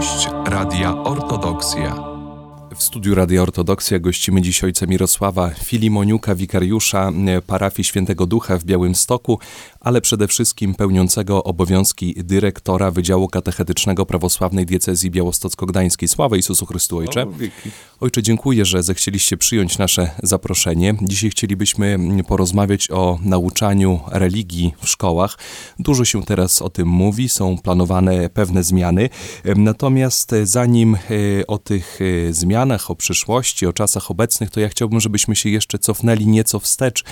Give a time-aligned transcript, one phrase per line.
[0.00, 1.94] Gość Radia Ortodoksja.
[2.76, 8.64] W studiu Radia Ortodoksja gościmy dziś ojca Mirosława Filimoniuka, wikariusza e, parafii Świętego Ducha w
[8.64, 9.38] Białymstoku,
[9.80, 16.08] ale przede wszystkim pełniącego obowiązki dyrektora Wydziału Katechetycznego Prawosławnej Diecezji Białostocko-Gdańskiej.
[16.08, 17.26] Sława Jezusu Chrystu, Ojcze.
[18.00, 20.94] Ojcze, dziękuję, że zechcieliście przyjąć nasze zaproszenie.
[21.02, 21.98] Dzisiaj chcielibyśmy
[22.28, 25.38] porozmawiać o nauczaniu religii w szkołach.
[25.78, 29.08] Dużo się teraz o tym mówi, są planowane pewne zmiany.
[29.56, 30.98] Natomiast zanim e,
[31.46, 35.78] o tych e, zmianach, o przyszłości, o czasach obecnych, to ja chciałbym, żebyśmy się jeszcze
[35.78, 37.04] cofnęli nieco wstecz.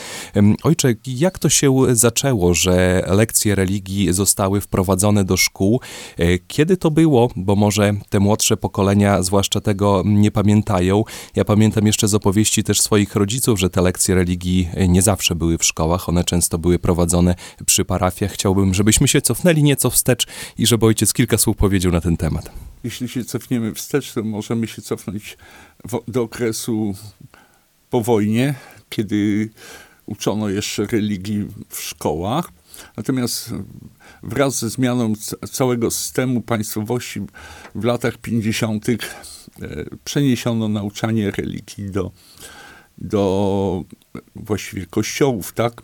[0.63, 5.81] Ojcze, jak to się zaczęło, że lekcje religii zostały wprowadzone do szkół.
[6.19, 7.31] E, kiedy to było?
[7.37, 11.05] Bo może te młodsze pokolenia zwłaszcza tego nie pamiętają.
[11.37, 15.59] Ja pamiętam jeszcze z opowieści też swoich rodziców, że te lekcje religii nie zawsze były
[15.59, 17.35] w szkołach, one często były prowadzone
[17.67, 18.33] przy parafiach.
[18.33, 20.27] Chciałbym, żebyśmy się cofnęli nieco wstecz
[20.59, 22.51] i żeby ojciec kilka słów powiedział na ten temat.
[22.85, 25.37] Jeśli się cofniemy wstecz, to możemy się cofnąć
[26.09, 26.95] do okresu
[27.91, 28.55] po wojnie,
[28.89, 29.51] kiedy
[30.09, 32.51] uczono jeszcze religii w szkołach.
[32.97, 33.55] Natomiast
[34.23, 35.13] wraz ze zmianą
[35.53, 37.21] całego systemu państwowości
[37.75, 38.89] w latach 50.
[38.89, 38.97] E,
[40.05, 42.11] przeniesiono nauczanie religii do,
[42.99, 43.85] do
[44.37, 45.83] właściwie kościołów, tak?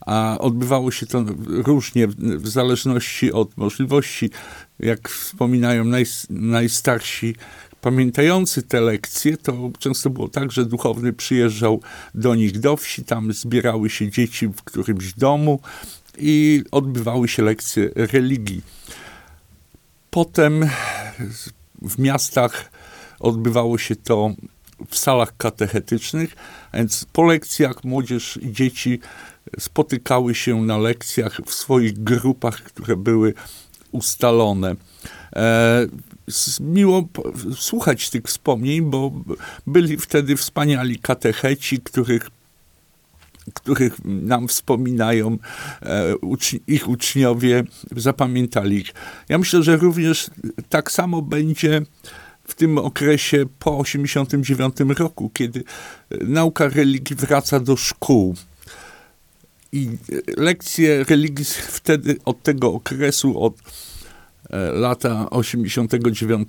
[0.00, 4.30] A odbywało się to różnie, w zależności od możliwości.
[4.78, 7.34] Jak wspominają naj, najstarsi
[7.86, 11.80] pamiętający te lekcje, to często było tak, że duchowny przyjeżdżał
[12.14, 15.60] do nich do wsi, tam zbierały się dzieci w którymś domu
[16.18, 18.62] i odbywały się lekcje religii.
[20.10, 20.68] Potem
[21.82, 22.70] w miastach
[23.20, 24.30] odbywało się to
[24.88, 26.36] w salach katechetycznych,
[26.74, 29.00] więc po lekcjach młodzież i dzieci
[29.58, 33.34] spotykały się na lekcjach w swoich grupach, które były
[33.92, 34.76] ustalone.
[36.28, 37.08] E, miło
[37.56, 39.12] słuchać tych wspomnień, bo
[39.66, 42.30] byli wtedy wspaniali katecheci, których
[43.54, 45.38] których nam wspominają
[45.82, 46.14] e,
[46.66, 47.64] ich uczniowie,
[47.96, 48.94] zapamiętali ich.
[49.28, 50.30] Ja myślę, że również
[50.68, 51.82] tak samo będzie
[52.44, 55.64] w tym okresie po 1989 roku, kiedy
[56.10, 58.34] nauka religii wraca do szkół.
[59.72, 59.90] I
[60.36, 63.60] lekcje religii wtedy od tego okresu, od e,
[64.72, 66.48] lata 89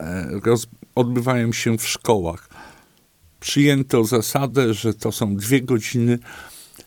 [0.00, 0.40] e,
[0.94, 2.48] odbywają się w szkołach.
[3.40, 6.18] Przyjęto zasadę, że to są dwie godziny.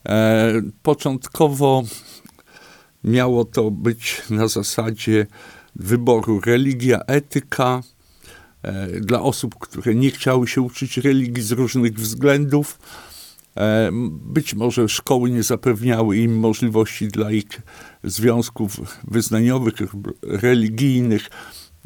[0.05, 1.83] E, początkowo
[3.03, 5.27] miało to być na zasadzie
[5.75, 7.81] wyboru religia, etyka
[9.01, 12.79] dla osób, które nie chciały się uczyć religii z różnych względów.
[13.57, 17.61] E, być może szkoły nie zapewniały im możliwości dla ich
[18.03, 19.73] związków wyznaniowych,
[20.23, 21.29] religijnych,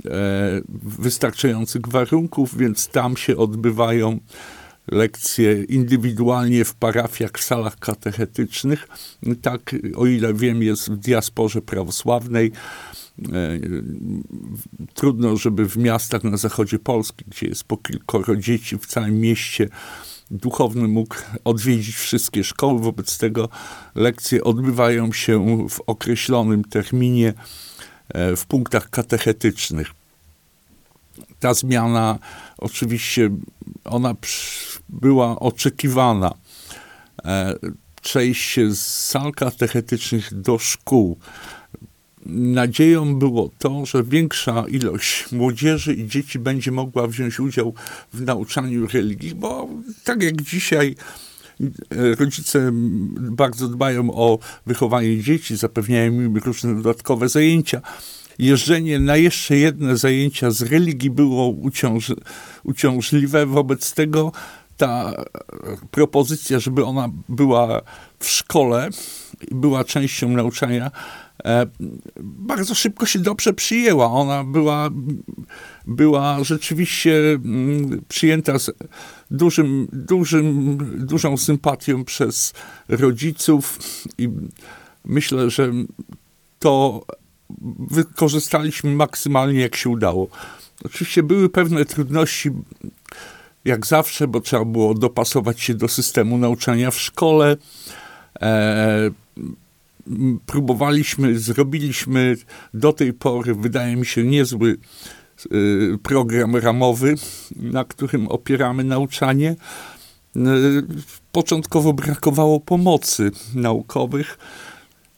[0.06, 4.20] e, wystarczających warunków, więc tam się odbywają
[4.88, 8.88] lekcje indywidualnie w parafiach, w salach katechetycznych.
[9.42, 12.52] Tak, o ile wiem, jest w diasporze prawosławnej.
[13.34, 13.60] E,
[14.94, 19.70] trudno, żeby w miastach na zachodzie Polski, gdzie jest po kilkoro dzieci w całym mieście,
[20.32, 22.82] duchowny mógł odwiedzić wszystkie szkoły.
[22.82, 23.50] Wobec tego
[23.96, 27.34] lekcje odbywają się w określonym terminie
[28.10, 29.88] e, w punktach katechetycznych.
[31.40, 32.20] Ta zmiana
[32.58, 33.30] oczywiście
[33.86, 34.16] ona
[34.90, 36.34] była oczekiwana.
[37.26, 37.56] E,
[38.02, 41.18] przejście z sal katechetycznych do szkół
[42.26, 47.74] nadzieją było to, że większa ilość młodzieży i dzieci będzie mogła wziąć udział
[48.14, 49.70] w nauczaniu religii, bo
[50.04, 50.96] tak jak dzisiaj
[51.62, 51.66] e,
[52.16, 52.70] rodzice
[53.16, 57.82] bardzo dbają o wychowanie dzieci, zapewniają im różne dodatkowe zajęcia.
[58.40, 62.12] Jeżdżenie na jeszcze jedne zajęcia z religii było uciąż,
[62.64, 64.32] uciążliwe, wobec tego
[64.78, 65.14] ta
[65.92, 67.82] propozycja, żeby ona była
[68.20, 68.90] w szkole
[69.52, 71.25] była częścią nauczania, E,
[72.24, 74.06] bardzo szybko się dobrze przyjęła.
[74.06, 74.90] Ona była,
[75.88, 78.72] była rzeczywiście mm, przyjęta z
[79.32, 82.54] dużym, dużym, dużą sympatią przez
[82.90, 83.80] rodziców
[84.18, 84.30] i
[85.06, 85.72] myślę, że
[86.60, 87.06] to
[87.90, 90.28] wykorzystaliśmy maksymalnie jak się udało.
[90.86, 92.52] Oczywiście były pewne trudności,
[93.66, 97.58] jak zawsze, bo trzeba było dopasować się do systemu nauczania w szkole.
[98.42, 99.12] E,
[100.46, 102.36] próbowaliśmy, zrobiliśmy
[102.74, 104.78] do tej pory, wydaje mi się, niezły
[105.52, 107.16] y, program ramowy,
[107.56, 109.56] na którym opieramy nauczanie.
[110.36, 110.40] Y,
[111.32, 114.38] początkowo brakowało pomocy naukowych.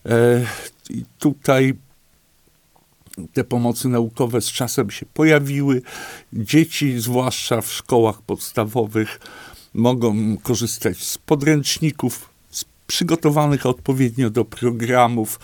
[0.06, 0.46] E,
[0.90, 1.74] I tutaj
[3.34, 5.82] te pomocy naukowe z czasem się pojawiły.
[6.34, 9.20] Dzieci, zwłaszcza w szkołach podstawowych,
[9.74, 12.30] mogą korzystać z podręczników,
[12.88, 15.40] przygotowanych odpowiednio do programów,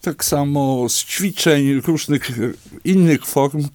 [0.00, 2.30] tak samo z ćwiczeń, różnych
[2.84, 3.68] innych form,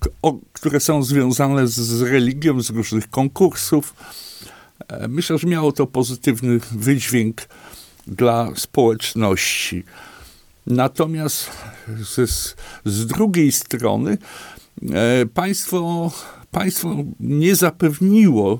[0.53, 3.93] które są związane z, religią, z różnych konkursów.
[4.87, 7.47] E, myślę, że miało to pozytywny wydźwięk
[8.07, 9.83] dla społeczności.
[10.67, 11.49] Natomiast
[12.03, 12.55] z,
[12.85, 14.17] z drugiej strony
[14.91, 16.11] e, państwo,
[16.51, 18.59] państwo nie zapewniło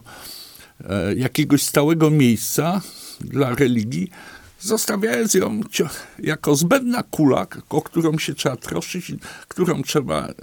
[0.89, 2.81] e, jakiegoś stałego miejsca
[3.23, 4.09] dla religii,
[4.63, 5.61] zostawiając ją
[6.19, 9.11] jako zbędna kula, o którą się trzeba troszczyć,
[9.47, 10.33] którą trzeba e,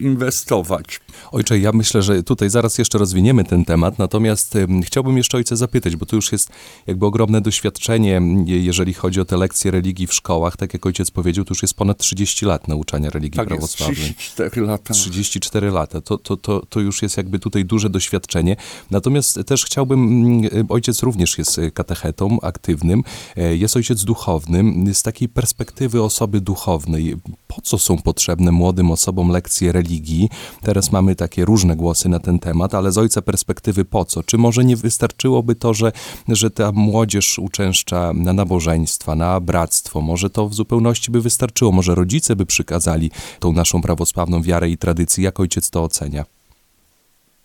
[0.00, 1.00] inwestować.
[1.32, 5.56] Ojcze, ja myślę, że tutaj zaraz jeszcze rozwiniemy ten temat, natomiast e, chciałbym jeszcze ojca
[5.56, 6.50] zapytać, bo to już jest
[6.86, 10.56] jakby ogromne doświadczenie, jeżeli chodzi o te lekcje religii w szkołach.
[10.56, 14.06] Tak jak ojciec powiedział, to już jest ponad 30 lat nauczania religii tak prawosławnej.
[14.06, 14.94] Jest, 34 lata.
[14.94, 16.00] 34 lata.
[16.00, 18.56] To, to, to, to już jest jakby tutaj duże doświadczenie.
[18.90, 23.02] Natomiast też chciałbym, ojciec również jest katechetą, aktywnym,
[23.36, 24.94] e, jest ojciec duchownym.
[24.94, 27.16] Z takiej perspektywy osoby duchownej,
[27.46, 30.28] po co są potrzebne młodym osobom lekcje religii?
[30.62, 34.22] Teraz mamy takie różne głosy na ten temat, ale z ojca perspektywy po co?
[34.22, 35.92] Czy może nie wystarczyłoby to, że,
[36.28, 40.00] że ta młodzież uczęszcza na nabożeństwa, na bractwo?
[40.00, 41.72] Może to w zupełności by wystarczyło?
[41.72, 43.10] Może rodzice by przykazali
[43.40, 45.24] tą naszą prawosławną wiarę i tradycję?
[45.24, 46.24] Jak ojciec to ocenia?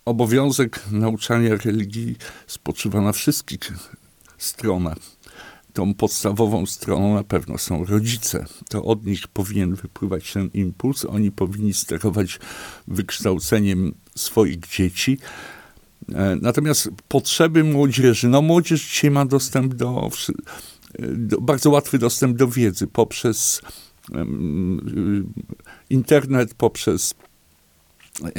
[0.04, 2.16] Obowiązek nauczania religii
[2.46, 3.72] spoczywa na wszystkich
[4.44, 4.98] stronach.
[5.72, 8.44] Tą podstawową stroną na pewno są rodzice.
[8.68, 11.04] To od nich powinien wypływać ten impuls.
[11.04, 12.38] Oni powinni sterować
[12.88, 15.18] wykształceniem swoich dzieci.
[16.14, 20.10] E, natomiast potrzeby młodzieży, no młodzież dzisiaj ma dostęp do,
[20.98, 23.62] do bardzo łatwy dostęp do wiedzy poprzez
[25.90, 27.14] internet, poprzez
[28.24, 28.30] e,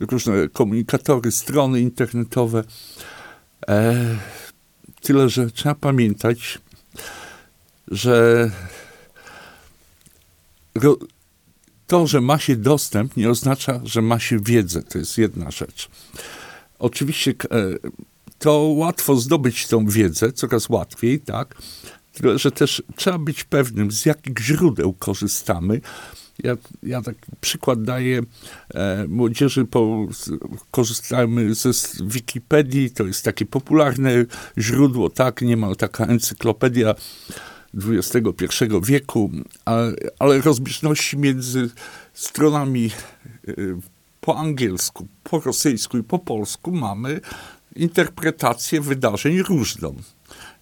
[0.00, 2.64] różne komunikatory, strony internetowe.
[3.68, 3.94] E,
[5.02, 6.58] Tyle, że trzeba pamiętać,
[7.88, 8.50] że
[11.86, 14.82] to, że ma się dostęp, nie oznacza, że ma się wiedzę.
[14.82, 15.88] To jest jedna rzecz.
[16.78, 17.90] Oczywiście e,
[18.38, 21.54] to łatwo zdobyć tą wiedzę, coraz łatwiej, tak?
[22.12, 25.80] Tyle, że też trzeba być pewnym, z jakich źródeł korzystamy,
[26.44, 28.22] ja, ja taki przykład daję
[28.74, 29.66] e, młodzieży,
[30.70, 31.70] korzystamy ze
[32.04, 34.10] Wikipedii, to jest takie popularne
[34.58, 36.94] źródło, tak, nie ma taka encyklopedia
[37.74, 39.30] XXI wieku,
[39.64, 41.70] ale, ale rozbieżności między
[42.14, 42.90] stronami
[43.48, 43.52] e,
[44.20, 47.20] po angielsku, po rosyjsku i po polsku mamy
[47.76, 49.96] interpretację wydarzeń różną.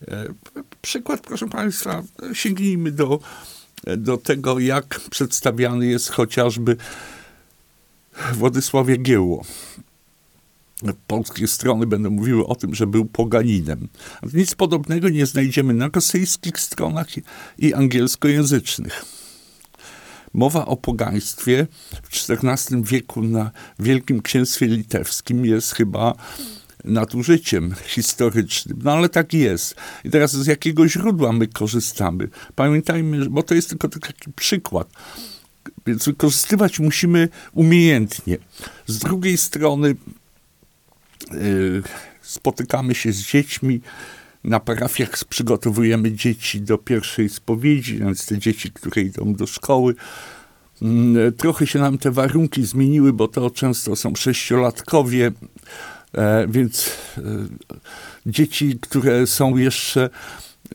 [0.09, 0.27] E,
[0.83, 2.03] przykład, proszę Państwa,
[2.33, 3.21] sięgnijmy do
[3.97, 6.77] do tego, jak przedstawiany jest chociażby
[8.33, 9.45] Władysław Jagiełło.
[11.07, 13.89] Polskie strony będą mówiły o tym, że był poganinem.
[14.33, 17.07] Nic podobnego nie znajdziemy na rosyjskich stronach
[17.59, 19.05] i angielskojęzycznych.
[20.35, 21.67] Mowa o pogaństwie
[22.03, 26.15] w XIV wieku na Wielkim Księstwie Litewskim jest chyba
[26.87, 28.79] nadużyciem historycznym.
[28.85, 29.75] No ale tak jest.
[30.05, 32.29] I teraz z jakiego źródła my korzystamy?
[32.55, 34.89] Pamiętajmy, bo to jest tylko taki przykład.
[35.87, 38.39] Więc wykorzystywać musimy umiejętnie.
[38.87, 39.95] Z drugiej strony
[41.31, 41.83] yy,
[42.23, 43.81] spotykamy się z dziećmi,
[44.45, 49.95] na parafiach przygotowujemy dzieci do pierwszej spowiedzi, więc te dzieci, które idą do szkoły.
[50.83, 55.33] Yy, trochę się nam te warunki zmieniły, bo to często są sześciolatkowie,
[56.49, 57.23] więc e,
[58.27, 60.11] dzieci, które są jeszcze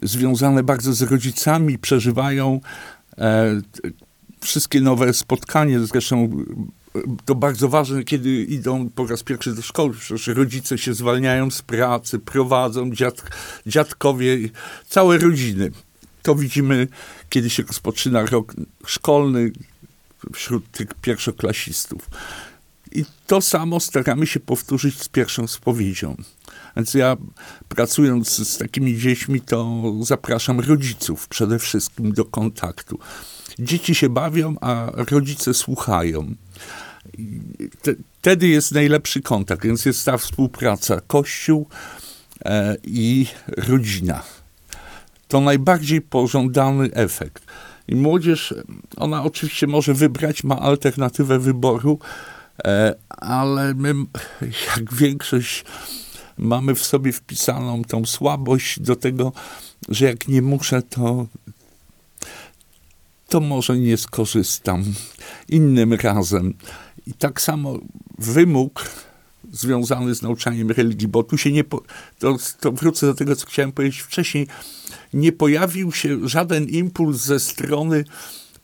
[0.01, 2.61] związane bardzo z rodzicami, przeżywają
[3.17, 3.61] e,
[4.41, 5.79] wszystkie nowe spotkania.
[5.79, 6.43] Zresztą
[7.25, 9.93] to bardzo ważne, kiedy idą po raz pierwszy do szkoły.
[9.93, 13.23] Przecież rodzice się zwalniają z pracy, prowadzą dziad,
[13.67, 14.37] dziadkowie,
[14.89, 15.71] całe rodziny.
[16.21, 16.87] To widzimy,
[17.29, 18.53] kiedy się rozpoczyna rok
[18.85, 19.51] szkolny
[20.33, 22.09] wśród tych pierwszoklasistów.
[22.91, 26.15] I to samo staramy się powtórzyć z pierwszą spowiedzią.
[26.75, 27.17] Więc ja
[27.69, 32.99] pracując z takimi dziećmi, to zapraszam rodziców przede wszystkim do kontaktu.
[33.59, 36.35] Dzieci się bawią, a rodzice słuchają.
[37.81, 41.67] Te, wtedy jest najlepszy kontakt, więc jest ta współpraca Kościół
[42.45, 44.23] e, i rodzina.
[45.27, 47.45] To najbardziej pożądany efekt.
[47.87, 48.53] I młodzież,
[48.97, 51.99] ona oczywiście może wybrać, ma alternatywę wyboru,
[53.09, 53.93] ale my,
[54.41, 55.65] jak większość,
[56.37, 59.31] mamy w sobie wpisaną tą słabość do tego,
[59.89, 61.27] że jak nie muszę, to
[63.31, 64.83] to może nie skorzystam
[65.49, 66.53] innym razem.
[67.07, 67.79] I tak samo
[68.17, 68.85] wymóg
[69.51, 71.63] związany z nauczaniem religii, bo tu się nie.
[71.63, 71.83] Po,
[72.19, 74.47] to, to wrócę do tego, co chciałem powiedzieć wcześniej.
[75.13, 78.05] Nie pojawił się żaden impuls ze strony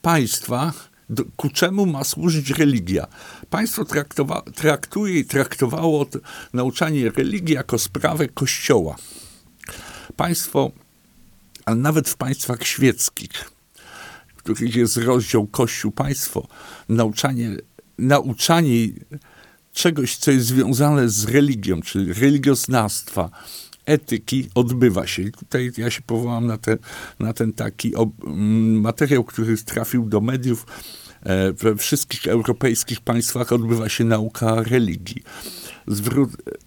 [0.02, 0.74] państwa,
[1.10, 3.08] do, ku czemu ma służyć religia.
[3.50, 6.06] Państwo traktowa, traktuje i traktowało
[6.54, 8.96] nauczanie religii jako sprawę Kościoła.
[10.16, 10.72] Państwo,
[11.66, 13.52] ale nawet w państwach świeckich,
[14.28, 16.48] w których jest rozdział Kościół-Państwo,
[16.90, 17.58] nauczanie,
[17.98, 18.88] nauczanie
[19.74, 23.30] czegoś, co jest związane z religią, czyli religioznawstwa,
[23.86, 25.22] etyki odbywa się.
[25.22, 26.78] I tutaj ja się powołam na, te,
[27.20, 30.66] na ten taki ob, mm, materiał, który trafił do mediów.
[31.24, 35.24] E, we wszystkich europejskich państwach odbywa się nauka religii.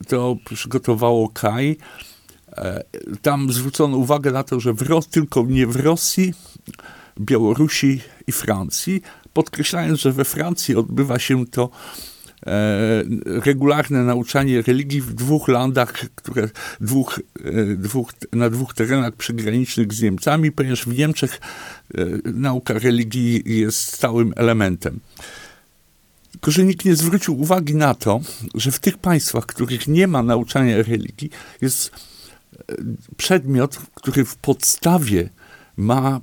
[0.08, 1.76] To przygotowało Kaj.
[2.52, 2.84] E,
[3.22, 6.34] tam zwrócono uwagę na to, że w, tylko nie w Rosji,
[7.20, 9.02] Białorusi i Francji,
[9.32, 11.70] podkreślając, że we Francji odbywa się to
[13.44, 16.48] regularne nauczanie religii w dwóch landach, które
[16.80, 21.40] dwóch, e, dwóch, na dwóch terenach przygranicznych z Niemcami, ponieważ w Niemczech
[21.94, 25.00] e, nauka religii jest stałym elementem.
[26.32, 28.20] Tylko, że nikt nie zwrócił uwagi na to,
[28.54, 31.30] że w tych państwach, w których nie ma nauczania religii,
[31.60, 31.90] jest
[33.16, 35.28] przedmiot, który w podstawie
[35.76, 36.20] ma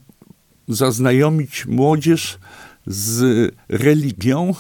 [0.68, 2.38] zaznajomić młodzież
[2.88, 4.54] z religią,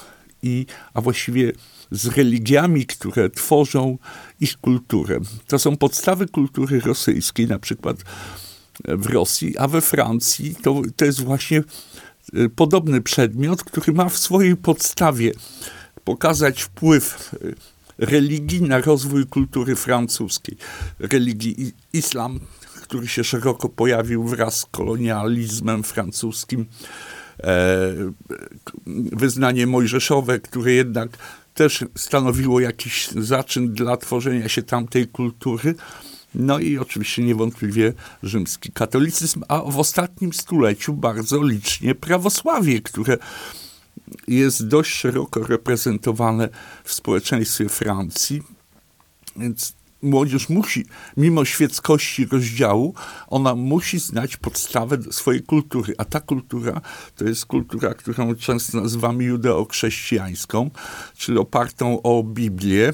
[0.43, 1.51] i, a właściwie
[1.91, 3.97] z religiami, które tworzą
[4.39, 5.19] ich kulturę.
[5.47, 7.97] To są podstawy kultury rosyjskiej, na przykład
[8.85, 11.63] w Rosji, a we Francji to, to jest właśnie
[12.33, 15.31] e, podobny przedmiot, który ma w swojej podstawie
[16.03, 20.57] pokazać wpływ e, religii na rozwój kultury francuskiej.
[20.99, 22.39] Religii islam,
[22.81, 27.16] który się szeroko pojawił wraz z kolonializmem francuskim, E,
[29.11, 31.17] wyznanie mojżeszowe, które jednak
[31.53, 35.75] też stanowiło jakiś zaczyn dla tworzenia się tamtej kultury.
[36.35, 43.17] No i oczywiście niewątpliwie rzymski katolicyzm, a w ostatnim stuleciu bardzo licznie prawosławie, które
[44.27, 46.49] jest dość szeroko reprezentowane
[46.83, 48.41] w społeczeństwie Francji.
[49.35, 50.85] Więc młodzież musi,
[51.17, 52.93] mimo świeckości rozdziału,
[53.27, 55.93] ona musi znać podstawę swojej kultury.
[55.97, 56.81] A ta kultura
[57.15, 60.69] to jest kultura, którą często nazywamy judeo-chrześcijańską,
[61.17, 62.93] czyli opartą o Biblię.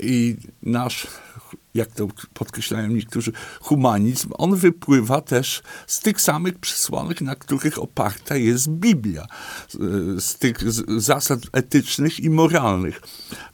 [0.00, 1.06] I nasz
[1.76, 8.36] jak to podkreślają niektórzy, humanizm, on wypływa też z tych samych przesłanek, na których oparta
[8.36, 9.26] jest Biblia,
[10.18, 10.58] z tych
[11.00, 13.00] zasad etycznych i moralnych.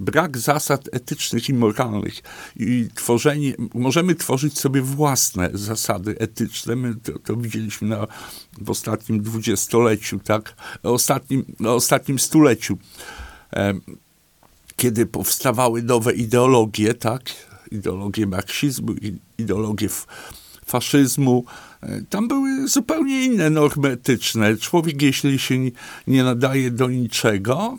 [0.00, 2.14] Brak zasad etycznych i moralnych
[2.56, 8.06] i tworzenie, możemy tworzyć sobie własne zasady etyczne, my to, to widzieliśmy na,
[8.60, 12.78] w ostatnim dwudziestoleciu, tak, ostatnim, ostatnim stuleciu.
[14.76, 17.22] Kiedy powstawały nowe ideologie, tak,
[17.72, 18.94] ideologię marksizmu,
[19.38, 19.88] ideologię
[20.66, 21.44] faszyzmu.
[21.82, 24.56] E, tam były zupełnie inne normy etyczne.
[24.56, 25.54] Człowiek, jeśli się
[26.06, 27.78] nie nadaje do niczego,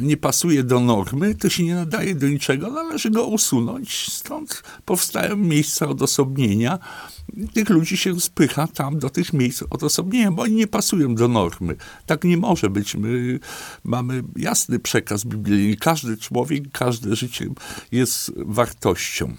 [0.00, 4.12] nie pasuje do normy, to się nie nadaje do niczego, należy go usunąć.
[4.12, 6.78] Stąd powstają miejsca odosobnienia.
[7.52, 11.76] Tych ludzi się spycha tam do tych miejsc odosobnienia, bo oni nie pasują do normy.
[12.06, 12.94] Tak nie może być.
[12.94, 13.40] My
[13.84, 15.76] mamy jasny przekaz biblijny.
[15.76, 17.46] Każdy człowiek, każde życie
[17.92, 19.34] jest wartością.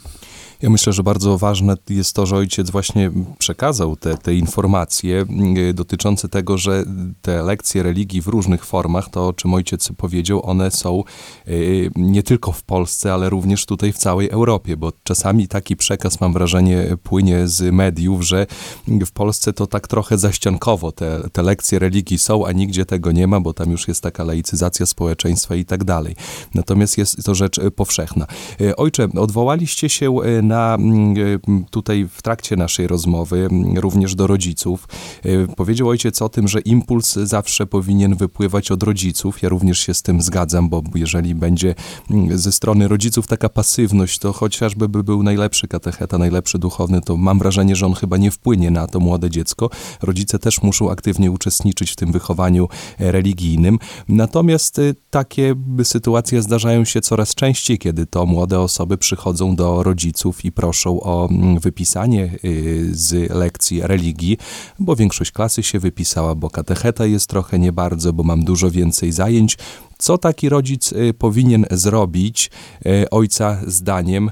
[0.61, 5.75] Ja myślę, że bardzo ważne jest to, że ojciec właśnie przekazał te, te informacje mm,
[5.75, 6.83] dotyczące tego, że
[7.21, 11.03] te lekcje religii w różnych formach, to o czym ojciec powiedział, one są
[11.47, 16.21] y, nie tylko w Polsce, ale również tutaj w całej Europie, bo czasami taki przekaz,
[16.21, 18.47] mam wrażenie, płynie z mediów, że
[18.87, 23.27] w Polsce to tak trochę zaściankowo te, te lekcje religii są, a nigdzie tego nie
[23.27, 26.15] ma, bo tam już jest taka laicyzacja społeczeństwa i tak dalej.
[26.53, 28.27] Natomiast jest to rzecz powszechna.
[28.61, 30.11] Y, ojcze, odwołaliście się
[30.47, 34.87] na, mm, e, tutaj w trakcie naszej rozmowy, mm, również do rodziców.
[35.25, 39.41] E, powiedział ojciec o tym, że impuls zawsze powinien wypływać od rodziców.
[39.41, 41.75] Ja również się z tym zgadzam, bo jeżeli będzie
[42.11, 47.17] mm, ze strony rodziców taka pasywność, to chociażby by był najlepszy katecheta, najlepszy duchowny, to
[47.17, 49.69] mam wrażenie, że on chyba nie wpłynie na to młode dziecko.
[50.01, 52.67] Rodzice też muszą aktywnie uczestniczyć w tym wychowaniu
[52.99, 53.79] e, religijnym.
[54.09, 60.51] Natomiast takie sytuacje zdarzają się coraz częściej, kiedy to młode osoby przychodzą do rodziców i
[60.51, 64.37] proszą o mm, wypisanie y, z lekcji religii,
[64.79, 69.11] bo większość klasy się wypisała, bo katecheta jest trochę nie bardzo, bo mam dużo więcej
[69.11, 69.57] zajęć.
[69.97, 72.51] Co taki rodzic y, powinien zrobić,
[72.85, 74.31] y, ojca zdaniem?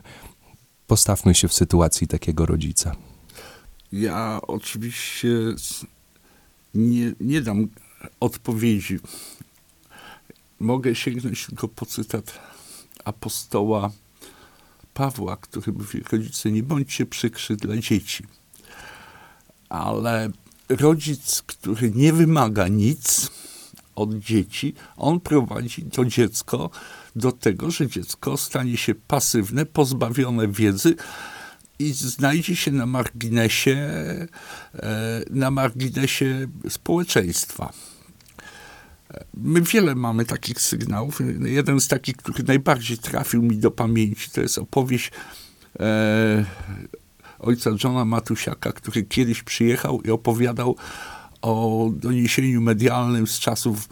[0.88, 2.95] Postawmy się w sytuacji takiego rodzica.
[3.91, 5.29] Ja oczywiście
[6.74, 7.67] nie, nie dam
[8.19, 9.00] odpowiedzi.
[10.60, 12.39] Mogę sięgnąć tylko po cytat
[13.05, 13.91] apostoła
[14.94, 18.24] Pawła, który mówi: Rodzice, nie bądźcie przykrzy dla dzieci.
[19.70, 20.30] Ale
[20.70, 23.32] rodzic, który nie wymaga nic
[23.96, 26.70] od dzieci, on prowadzi to dziecko
[27.16, 30.96] do tego, że dziecko stanie się pasywne, pozbawione wiedzy
[31.80, 34.28] i znajdzie się na marginesie, e,
[35.30, 37.74] na marginesie społeczeństwa.
[39.34, 41.20] My wiele mamy takich sygnałów.
[41.46, 45.12] Jeden z takich, który najbardziej trafił mi do pamięci, to jest opowieść
[45.79, 46.46] e,
[47.39, 50.75] ojca Johna Matusiaka, który kiedyś przyjechał i opowiadał
[51.41, 53.89] o doniesieniu medialnym z czasów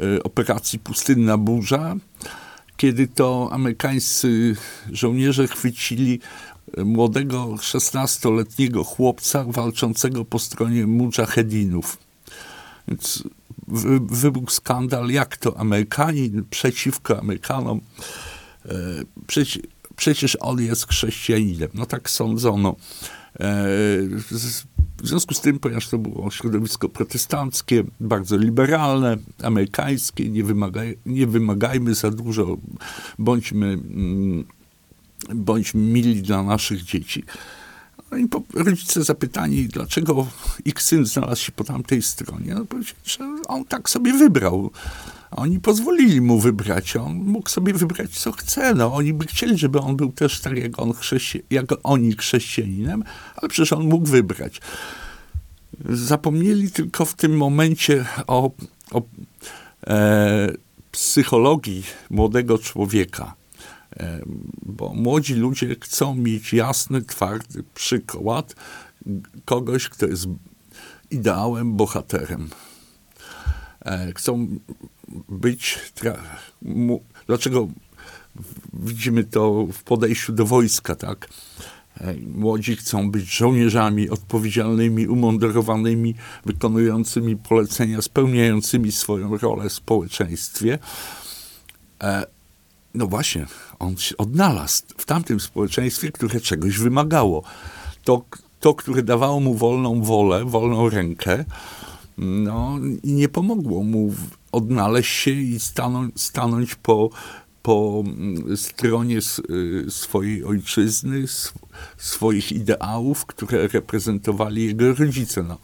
[0.00, 1.96] e, operacji Pustynna Burza,
[2.76, 4.56] kiedy to amerykańscy
[4.92, 6.20] żołnierze chwycili
[6.76, 11.98] młodego 16-letniego chłopca walczącego po stronie mujahedinów.
[12.88, 13.24] Więc
[14.00, 17.80] wybuchł skandal, jak to Amerykanin przeciwko Amerykanom.
[18.66, 18.74] E,
[19.26, 19.62] przeci,
[19.96, 21.68] przecież on jest chrześcijaninem.
[21.74, 22.76] No tak sądzono.
[23.40, 23.46] E,
[25.02, 31.26] w związku z tym, ponieważ to było środowisko protestanckie, bardzo liberalne, amerykańskie, nie, wymagaj, nie
[31.26, 32.56] wymagajmy za dużo,
[33.18, 34.44] bądźmy, mm,
[35.34, 37.24] bądźmy mili dla naszych dzieci.
[38.10, 40.26] No i rodzice zapytani, dlaczego
[40.64, 44.70] ich syn znalazł się po tamtej stronie, no powiedzieli, że on tak sobie wybrał.
[45.30, 48.74] Oni pozwolili mu wybrać, on mógł sobie wybrać co chce.
[48.74, 53.04] No, oni by chcieli, żeby on był też tak jak, on chrześci- jak oni chrześcijaninem,
[53.36, 54.60] ale przecież on mógł wybrać.
[55.88, 58.50] Zapomnieli tylko w tym momencie o,
[58.90, 59.02] o
[59.86, 60.52] e,
[60.92, 63.34] psychologii młodego człowieka
[64.62, 68.54] bo młodzi ludzie chcą mieć jasny, twardy przykład
[69.44, 70.26] kogoś, kto jest
[71.10, 72.48] ideałem, bohaterem.
[73.84, 74.46] E, chcą
[75.28, 75.78] być.
[77.26, 77.68] Dlaczego
[78.72, 81.28] widzimy to w podejściu do wojska, tak?
[82.00, 86.14] E, młodzi chcą być żołnierzami odpowiedzialnymi, umundurowanymi,
[86.46, 90.78] wykonującymi polecenia, spełniającymi swoją rolę w społeczeństwie.
[92.94, 93.46] No właśnie,
[93.78, 97.42] on się odnalazł w tamtym społeczeństwie, które czegoś wymagało.
[98.04, 98.24] To,
[98.60, 101.44] to które dawało mu wolną wolę, wolną rękę,
[102.18, 104.14] no, nie pomogło mu
[104.52, 107.10] odnaleźć się i stanąć, stanąć po,
[107.62, 109.18] po mm, stronie
[109.50, 111.24] y, swojej ojczyzny,
[111.96, 115.42] swoich ideałów, które reprezentowali jego rodzice.
[115.42, 115.58] No.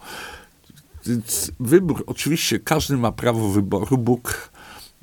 [1.59, 3.97] Wybór, oczywiście każdy ma prawo wyboru.
[3.97, 4.51] Bóg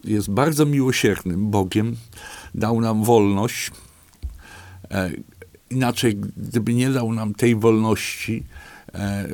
[0.05, 1.97] jest bardzo miłosiernym Bogiem,
[2.55, 3.71] dał nam wolność.
[4.91, 5.11] E,
[5.71, 8.45] inaczej, gdyby nie dał nam tej wolności,
[8.95, 9.29] e,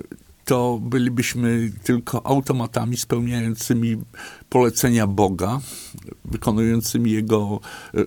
[0.44, 3.96] to bylibyśmy tylko automatami spełniającymi
[4.48, 5.60] polecenia Boga,
[6.24, 7.60] wykonującymi Jego
[7.94, 7.98] e,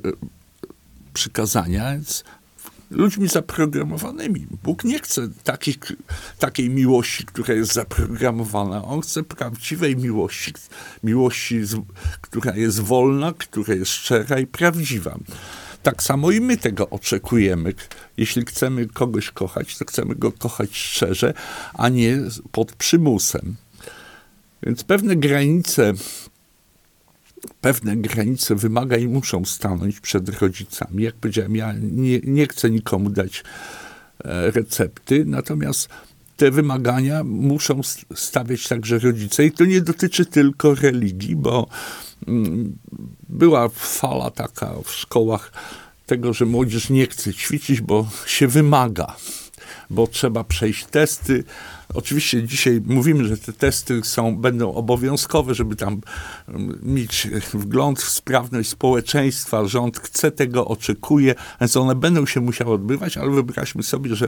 [1.14, 1.94] przykazania.
[2.94, 4.48] Ludźmi zaprogramowanymi.
[4.64, 5.78] Bóg nie chce takich,
[6.40, 8.86] takiej miłości, która jest zaprogramowana.
[8.86, 10.54] On chce prawdziwej miłości,
[11.04, 11.62] miłości,
[12.22, 15.18] która jest wolna, która jest szczera i prawdziwa.
[15.84, 17.74] Tak samo i my tego oczekujemy.
[18.18, 21.34] Jeśli chcemy kogoś kochać, to chcemy go kochać szczerze,
[21.74, 22.18] a nie
[22.52, 23.56] pod przymusem.
[24.64, 25.94] Więc pewne granice
[27.62, 31.04] pewne granice wymagań muszą stanąć przed rodzicami.
[31.04, 33.44] Jak powiedziałem, ja nie, nie chcę nikomu dać
[34.24, 35.90] e, recepty, natomiast
[36.38, 37.82] te wymagania muszą
[38.16, 41.68] stawiać także rodzice i to nie dotyczy tylko religii, bo
[42.28, 42.78] mm,
[43.30, 45.52] była fala taka w szkołach
[46.06, 49.16] tego, że młodzież nie chce ćwiczyć, bo się wymaga,
[49.90, 51.44] bo trzeba przejść testy,
[51.94, 56.02] Oczywiście dzisiaj mówimy, że te testy są, będą obowiązkowe, żeby tam
[56.48, 59.66] mm, mieć wgląd w sprawność społeczeństwa.
[59.66, 64.28] Rząd chce tego, oczekuje, więc one będą się musiały odbywać, ale wyobraźmy sobie, że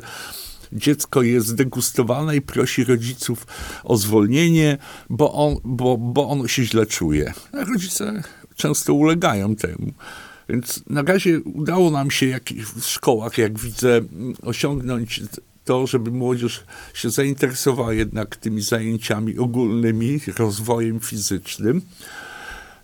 [0.74, 3.48] dziecko jest zdegustowane i prosi rodziców
[3.84, 4.78] o zwolnienie,
[5.10, 7.34] bo, on, bo, bo ono się źle czuje.
[7.52, 8.24] A rodzice
[8.56, 9.92] często ulegają temu.
[10.50, 12.40] Więc na razie udało nam się
[12.76, 14.02] w szkołach, jak widzę,
[14.42, 15.22] osiągnąć
[15.66, 21.82] to, żeby młodzież się zainteresowała jednak tymi zajęciami ogólnymi, rozwojem fizycznym.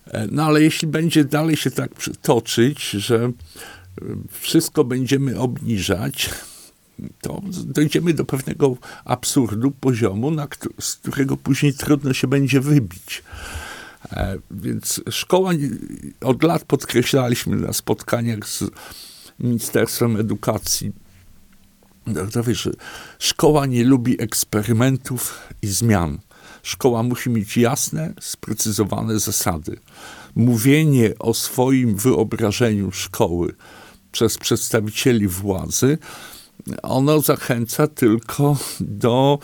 [0.06, 1.90] E, no ale jeśli będzie dalej się tak
[2.22, 3.32] toczyć, że e,
[4.30, 6.30] wszystko będziemy obniżać,
[7.20, 10.48] to dojdziemy do pewnego absurdu, poziomu, na,
[10.80, 13.22] z którego później trudno się będzie wybić.
[14.12, 15.52] E, więc szkoła,
[16.20, 18.64] od lat podkreślaliśmy na spotkaniach z
[19.40, 20.92] Ministerstwem Edukacji
[22.32, 22.68] to wiesz,
[23.18, 26.18] szkoła nie lubi eksperymentów i zmian.
[26.62, 29.78] szkoła musi mieć jasne, sprecyzowane zasady.
[30.34, 33.54] Mówienie o swoim wyobrażeniu szkoły
[34.12, 35.98] przez przedstawicieli władzy,
[36.82, 39.38] ono zachęca tylko do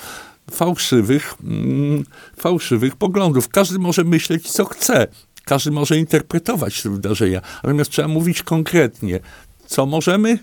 [0.51, 2.05] fałszywych, mm,
[2.37, 3.49] fałszywych poglądów.
[3.49, 5.07] Każdy może myśleć, co chce.
[5.45, 7.41] Każdy może interpretować te wydarzenia.
[7.63, 9.21] Natomiast trzeba mówić konkretnie,
[9.67, 10.39] co możemy,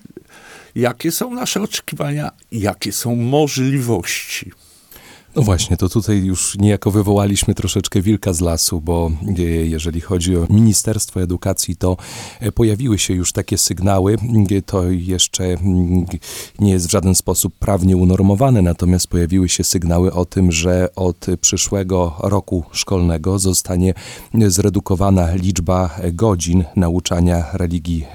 [0.75, 4.51] jakie są nasze oczekiwania, jakie są możliwości.
[5.35, 10.37] No właśnie, to tutaj już niejako wywołaliśmy troszeczkę wilka z lasu, bo e, jeżeli chodzi
[10.37, 11.97] o Ministerstwo Edukacji, to
[12.39, 14.17] e, pojawiły się już takie sygnały.
[14.51, 16.05] E, to jeszcze mm,
[16.59, 21.25] nie jest w żaden sposób prawnie unormowane, natomiast pojawiły się sygnały o tym, że od
[21.41, 23.93] przyszłego roku szkolnego zostanie
[24.47, 28.05] zredukowana liczba godzin nauczania religii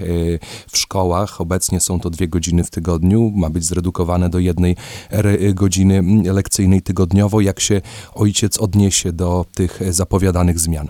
[0.71, 1.41] w szkołach.
[1.41, 4.77] Obecnie są to dwie godziny w tygodniu, ma być zredukowane do jednej
[5.55, 6.03] godziny
[6.33, 7.81] lekcyjnej tygodniowej tygodniowo, jak się
[8.15, 10.89] ojciec odniesie do tych zapowiadanych zmian?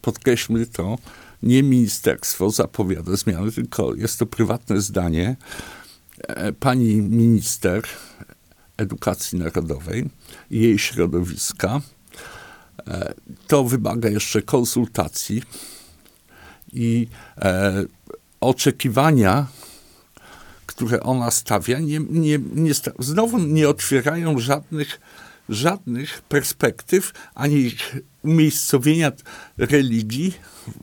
[0.00, 0.98] Podkreślmy to,
[1.42, 5.36] nie ministerstwo zapowiada zmiany, tylko jest to prywatne zdanie
[6.22, 7.82] e, pani minister
[8.76, 10.10] edukacji narodowej
[10.50, 11.80] i jej środowiska.
[12.88, 13.14] E,
[13.46, 15.42] to wymaga jeszcze konsultacji
[16.72, 17.06] i
[17.38, 17.84] e,
[18.40, 19.46] oczekiwania,
[20.74, 25.00] które ona stawia, nie, nie, nie znowu nie otwierają żadnych
[25.48, 27.74] żadnych perspektyw ani
[28.22, 29.12] umiejscowienia
[29.58, 30.34] religii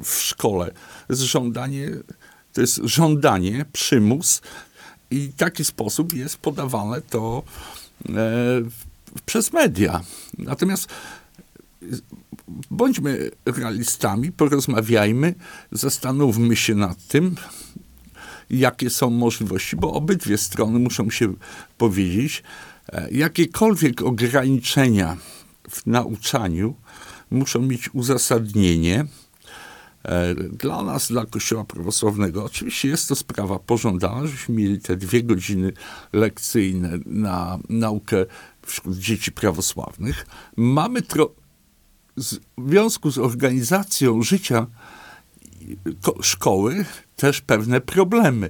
[0.03, 0.71] w szkole.
[1.07, 1.89] To jest żądanie,
[2.53, 4.41] to jest żądanie, przymus
[5.11, 7.43] i w taki sposób jest podawane to
[8.09, 8.13] e,
[9.25, 10.01] przez media.
[10.37, 10.87] Natomiast
[12.71, 15.35] bądźmy realistami, porozmawiajmy,
[15.71, 17.35] zastanówmy się nad tym,
[18.51, 21.33] jakie są możliwości, bo obydwie strony muszą się
[21.77, 22.43] powiedzieć,
[22.91, 25.17] E, jakiekolwiek ograniczenia
[25.69, 26.75] w nauczaniu
[27.31, 29.05] muszą mieć uzasadnienie.
[30.03, 35.23] E, dla nas, dla Kościoła Prawosławnego, oczywiście jest to sprawa pożądana, żebyśmy mieli te dwie
[35.23, 35.73] godziny
[36.13, 38.25] lekcyjne na naukę
[38.65, 40.25] wśród dzieci prawosławnych.
[40.55, 41.31] Mamy tro-
[42.17, 44.67] w związku z organizacją życia
[46.21, 48.49] szkoły też pewne problemy.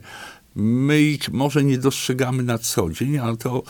[0.55, 3.63] My ich może nie dostrzegamy na co dzień, ale to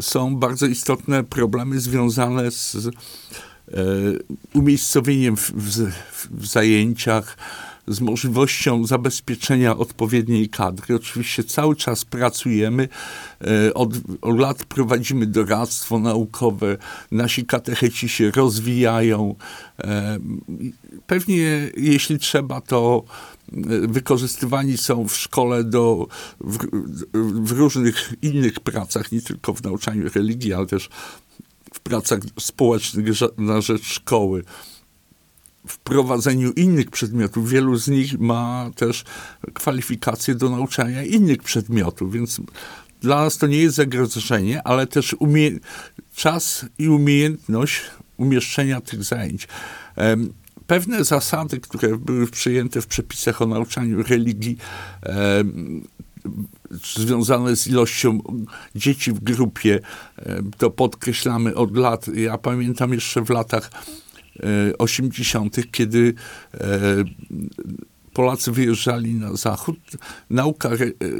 [0.00, 2.90] są bardzo istotne problemy związane z e,
[4.54, 5.90] umiejscowieniem w, w,
[6.30, 7.36] w zajęciach,
[7.86, 10.94] z możliwością zabezpieczenia odpowiedniej kadry.
[10.94, 12.88] Oczywiście cały czas pracujemy,
[13.40, 13.90] e, od,
[14.22, 16.76] od, lat prowadzimy doradztwo naukowe,
[17.10, 19.34] nasi katecheci się rozwijają.
[19.84, 20.18] E,
[21.06, 23.04] pewnie jeśli trzeba, to
[23.88, 26.06] wykorzystywani są w szkole do,
[26.40, 26.58] w,
[27.44, 30.88] w, różnych innych pracach, nie tylko w nauczaniu religii, ale też
[31.74, 33.06] w pracach społecznych
[33.38, 34.44] na rzecz szkoły.
[35.66, 37.50] W prowadzeniu innych przedmiotów.
[37.50, 39.04] Wielu z nich ma też
[39.54, 42.40] kwalifikacje do nauczania innych przedmiotów, więc
[43.00, 45.58] dla nas to nie jest zagrożenie, ale też umie-
[46.14, 47.80] czas i umiejętność
[48.16, 49.48] umieszczenia tych zajęć
[50.66, 54.56] pewne zasady, które były przyjęte w przepisach o nauczaniu religii,
[56.96, 58.20] związane z ilością
[58.74, 59.80] dzieci w grupie,
[60.58, 62.08] to podkreślamy od lat.
[62.08, 63.70] Ja pamiętam jeszcze w latach
[64.78, 66.14] 80., kiedy
[66.54, 67.04] e,
[68.12, 69.78] Polacy wyjeżdżali na zachód,
[70.30, 70.70] nauka,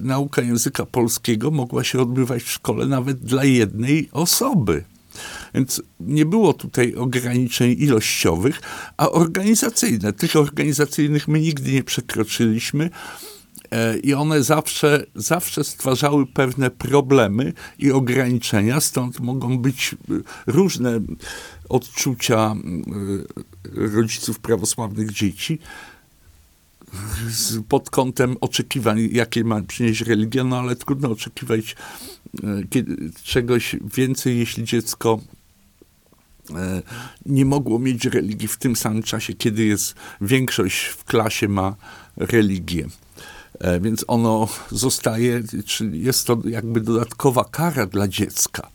[0.02, 4.84] nauka języka polskiego mogła się odbywać w szkole nawet dla jednej osoby.
[5.54, 8.60] Więc nie było tutaj ograniczeń ilościowych,
[8.96, 10.12] a organizacyjne.
[10.12, 12.90] Tych organizacyjnych my nigdy nie przekroczyliśmy e,
[14.02, 19.96] i one zawsze, zawsze stwarzały pewne problemy i ograniczenia, stąd mogą być e,
[20.46, 21.00] różne
[21.68, 22.54] odczucia
[23.76, 25.58] e, rodziców prawosławnych dzieci
[27.68, 31.76] pod kątem oczekiwań, jakie ma przynieść religia, no ale trudno oczekiwać
[33.24, 35.20] czegoś więcej, jeśli dziecko
[36.50, 36.82] E,
[37.26, 41.76] nie mogło mieć religii w tym samym czasie, kiedy jest większość w klasie ma
[42.16, 42.86] religię.
[43.62, 48.70] E, więc ono zostaje, czyli jest to jakby dodatkowa kara dla dziecka,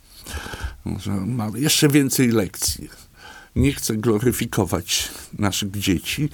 [0.98, 2.88] że ma jeszcze więcej lekcji.
[3.56, 6.28] Nie chcę gloryfikować naszych dzieci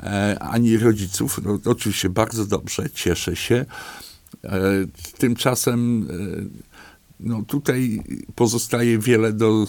[0.00, 1.40] e, ani rodziców.
[1.44, 3.64] No, oczywiście bardzo dobrze, cieszę się.
[5.18, 6.08] Tymczasem
[7.20, 8.02] no tutaj
[8.34, 9.66] pozostaje wiele do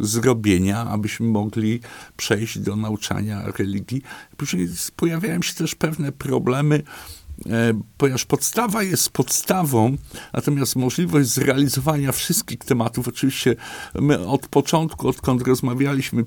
[0.00, 1.80] zrobienia, abyśmy mogli
[2.16, 4.02] przejść do nauczania religii.
[4.36, 7.25] Później pojawiają się też pewne problemy e,
[7.98, 9.96] ponieważ podstawa jest podstawą,
[10.32, 13.56] natomiast możliwość zrealizowania wszystkich tematów, oczywiście
[13.94, 16.24] my od początku, odkąd rozmawialiśmy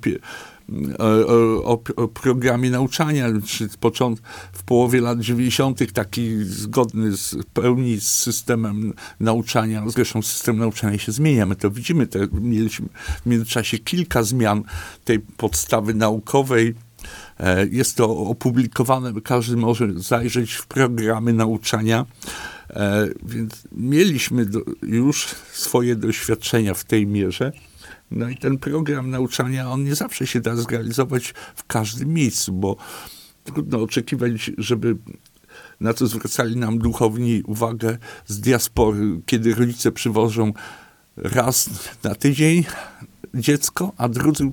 [0.99, 4.21] o, o, o, programie nauczania, czy począt,
[4.53, 9.83] w połowie lat 90., taki zgodny z pełni z systemem nauczania.
[9.87, 11.45] Zresztą system nauczania się zmienia.
[11.45, 12.07] My to widzimy.
[12.07, 12.87] Te, mieliśmy
[13.23, 14.63] w międzyczasie kilka zmian
[15.05, 16.75] tej podstawy naukowej.
[17.39, 22.05] E, jest to opublikowane, każdy może zajrzeć w programy nauczania.
[22.69, 24.45] E, więc mieliśmy
[24.81, 27.51] już swoje doświadczenia w tej mierze.
[28.11, 32.75] No i ten program nauczania, on nie zawsze się da zrealizować w każdym miejscu, bo
[33.43, 34.97] trudno oczekiwać, żeby
[35.79, 37.97] na co zwracali nam duchowni uwagę
[38.27, 40.53] z diaspory, kiedy rodzice przywożą
[41.17, 41.69] raz
[42.03, 42.63] na tydzień
[43.33, 44.51] dziecko, a drudzy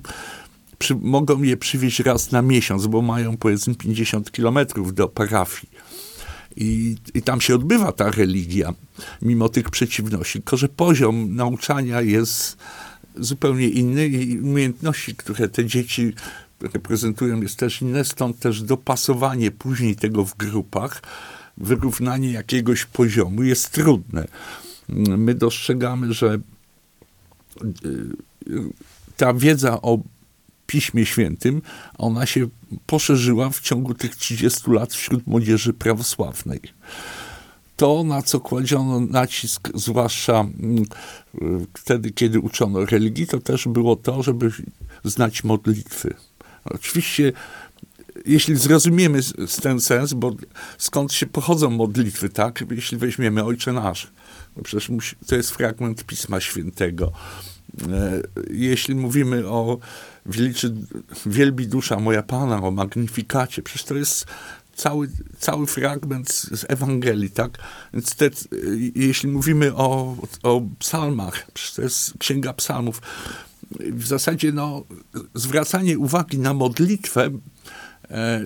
[0.79, 5.73] przy, mogą je przywieźć raz na miesiąc, bo mają powiedzmy 50 kilometrów do parafii.
[6.55, 8.73] I, I tam się odbywa ta religia,
[9.21, 10.39] mimo tych przeciwności.
[10.39, 12.57] Tylko, że poziom nauczania jest
[13.15, 16.13] zupełnie inny i umiejętności, które te dzieci
[16.61, 21.01] reprezentują, jest też inne, stąd też dopasowanie później tego w grupach,
[21.57, 24.27] wyrównanie jakiegoś poziomu jest trudne.
[25.17, 26.39] My dostrzegamy, że
[27.85, 28.09] y,
[29.17, 29.99] ta wiedza o
[30.67, 31.61] Piśmie Świętym,
[31.97, 32.47] ona się
[32.85, 36.61] poszerzyła w ciągu tych 30 lat wśród młodzieży prawosławnej
[37.77, 40.85] to, na co kładziono nacisk, zwłaszcza mm,
[41.77, 44.51] wtedy, kiedy uczono religii, to też było to, żeby
[45.03, 46.13] znać modlitwy.
[46.65, 47.33] Oczywiście,
[48.25, 49.19] jeśli zrozumiemy
[49.61, 50.35] ten sens, bo
[50.77, 52.63] skąd się pochodzą modlitwy, tak?
[52.71, 54.11] Jeśli weźmiemy Ojcze Nasz,
[54.57, 57.11] no przecież to jest fragment Pisma Świętego.
[57.91, 59.77] E, jeśli mówimy o
[60.27, 60.73] wielczy,
[61.25, 64.25] wielbi dusza moja Pana, o magnifikacie, przecież to jest
[64.75, 65.09] cały,
[65.39, 67.57] cały fragment z Ewangelii, tak?
[67.93, 68.29] Więc te,
[68.95, 73.01] jeśli mówimy o, o psalmach, to jest Księga Psalmów,
[73.71, 74.83] w zasadzie no,
[75.33, 77.29] zwracanie uwagi na modlitwę,
[78.11, 78.45] e,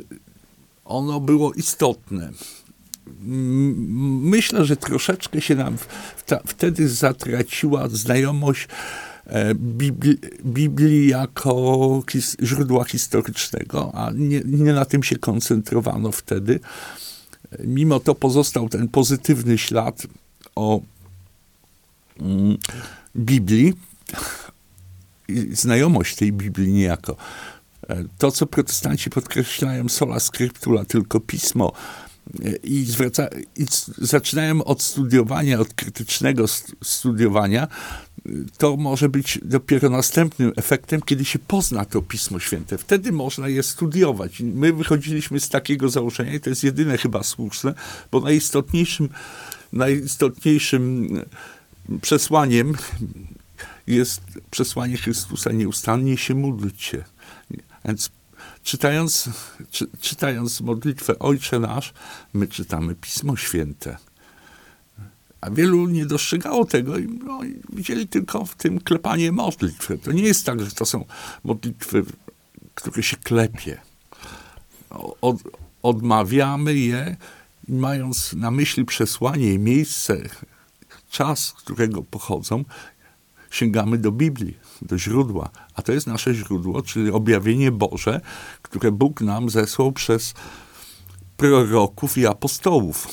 [0.86, 2.32] ono było istotne.
[4.22, 5.78] Myślę, że troszeczkę się nam
[6.46, 8.68] wtedy zatraciła znajomość
[9.56, 12.04] Biblii, Biblii jako
[12.44, 16.60] źródła historycznego, a nie, nie na tym się koncentrowano wtedy.
[17.60, 20.08] Mimo to pozostał ten pozytywny ślad
[20.56, 20.82] o
[22.20, 22.58] mm,
[23.16, 23.74] Biblii
[25.52, 27.16] znajomość tej Biblii niejako.
[27.90, 31.72] E, to, co protestanci podkreślają sola scriptura, tylko pismo,
[32.46, 33.66] e, i, zwraca, i
[33.98, 36.46] zaczynają od studiowania, od krytycznego
[36.84, 37.68] studiowania,
[38.58, 42.78] to może być dopiero następnym efektem, kiedy się pozna to Pismo Święte.
[42.78, 44.40] Wtedy można je studiować.
[44.40, 47.74] My wychodziliśmy z takiego założenia i to jest jedyne chyba słuszne,
[48.12, 49.10] bo najistotniejszym,
[49.74, 51.08] najistotniejszym
[52.02, 52.74] przesłaniem
[53.88, 57.04] jest przesłanie Chrystusa nieustannie się módlcie.
[57.86, 58.10] Więc
[58.64, 59.30] czytając,
[59.72, 61.94] czy, czytając modlitwę Ojcze Nasz,
[62.34, 63.98] my czytamy Pismo Święte.
[65.42, 67.40] A wielu nie dostrzegało tego i no,
[67.74, 69.92] widzieli tylko w tym klepanie modlitw.
[70.04, 71.06] To nie jest tak, że to są
[71.44, 72.04] modlitwy,
[72.76, 73.78] które się klepie.
[75.22, 75.38] Od,
[75.84, 77.16] odmawiamy je,
[77.68, 80.22] mając na myśli przesłanie i miejsce,
[81.10, 82.66] czas, z którego pochodzą,
[83.52, 85.50] sięgamy do Biblii, do źródła.
[85.76, 88.22] A to jest nasze źródło, czyli objawienie Boże,
[88.62, 90.34] które Bóg nam zesłał przez
[91.38, 93.08] proroków i apostołów.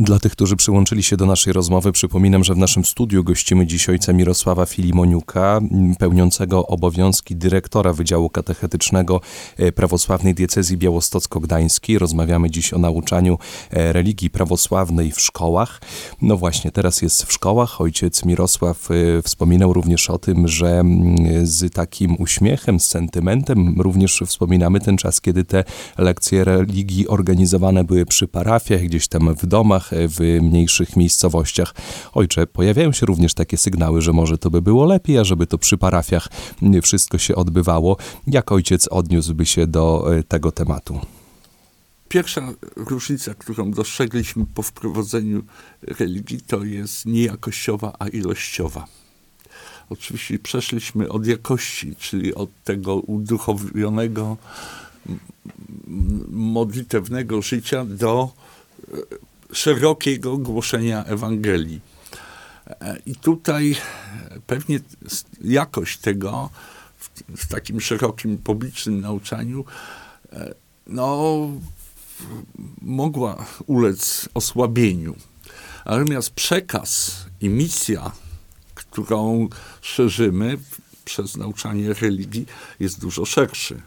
[0.00, 3.88] Dla tych, którzy przyłączyli się do naszej rozmowy, przypominam, że w naszym studiu gościmy dziś
[3.88, 5.60] ojca Mirosława Filimoniuka,
[5.98, 9.20] pełniącego obowiązki dyrektora Wydziału Katechetycznego
[9.56, 11.98] e, Prawosławnej Diecezji Białostocko-Gdańskiej.
[11.98, 13.38] Rozmawiamy dziś o nauczaniu
[13.70, 15.80] e, religii prawosławnej w szkołach.
[16.22, 17.80] No właśnie, teraz jest w szkołach.
[17.80, 20.82] Ojciec Mirosław e, wspominał również o tym, że
[21.42, 25.64] z takim uśmiechem, z sentymentem również wspominamy ten czas, kiedy te
[25.98, 31.74] lekcje religii organizowane były przy parafiach, gdzieś tam w domach, w mniejszych miejscowościach.
[32.12, 35.78] Ojcze, pojawiają się również takie sygnały, że może to by było lepiej, ażeby to przy
[35.78, 36.28] parafiach
[36.82, 37.96] wszystko się odbywało.
[38.26, 41.00] Jak ojciec odniósłby się do e, tego tematu?
[42.08, 45.42] Pierwsza różnica, którą dostrzegliśmy po wprowadzeniu
[45.82, 48.86] religii, to jest nie jakościowa, a ilościowa.
[49.90, 54.36] Oczywiście przeszliśmy od jakości, czyli od tego uduchowionego,
[56.28, 58.30] modlitewnego życia do
[58.92, 58.96] e,
[59.52, 61.80] szerokiego głoszenia Ewangelii.
[63.06, 63.76] I tutaj
[64.46, 64.80] pewnie
[65.44, 66.50] jakość tego
[66.98, 69.64] w, w takim szerokim publicznym nauczaniu
[70.86, 71.36] no,
[72.82, 75.16] mogła ulec osłabieniu.
[75.86, 78.12] Natomiast przekaz i misja,
[78.74, 79.48] którą
[79.80, 80.58] szerzymy
[81.04, 82.46] przez nauczanie religii,
[82.80, 83.82] jest dużo szerszy.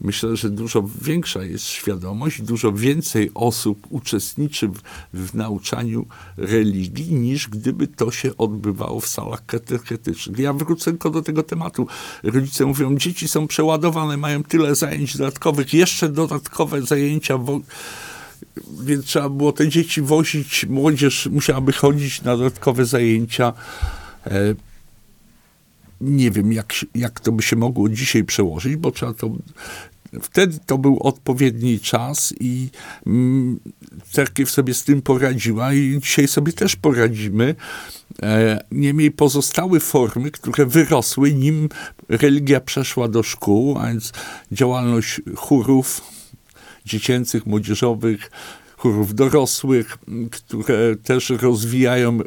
[0.00, 4.80] Myślę, że dużo większa jest świadomość, dużo więcej osób uczestniczy w,
[5.14, 10.38] w nauczaniu religii, niż gdyby to się odbywało w salach katechetycznych.
[10.38, 11.86] Ja wrócę tylko do tego tematu.
[12.22, 17.60] Rodzice mówią, dzieci są przeładowane, mają tyle zajęć dodatkowych, jeszcze dodatkowe zajęcia, wo-
[18.82, 23.52] więc trzeba było te dzieci wozić, młodzież musiałaby chodzić na dodatkowe zajęcia.
[24.26, 24.54] E,
[26.00, 29.30] nie wiem, jak, jak to by się mogło dzisiaj przełożyć, bo trzeba to.
[30.22, 32.68] Wtedy to był odpowiedni czas i
[33.06, 33.60] mm,
[34.10, 37.54] cerkiew sobie z tym poradziła i dzisiaj sobie też poradzimy.
[38.22, 41.68] E, niemniej pozostały formy, które wyrosły, nim
[42.08, 44.12] religia przeszła do szkół, a więc
[44.52, 46.00] działalność chórów
[46.84, 48.30] dziecięcych, młodzieżowych,
[48.80, 49.98] chórów dorosłych,
[50.30, 52.18] które też rozwijają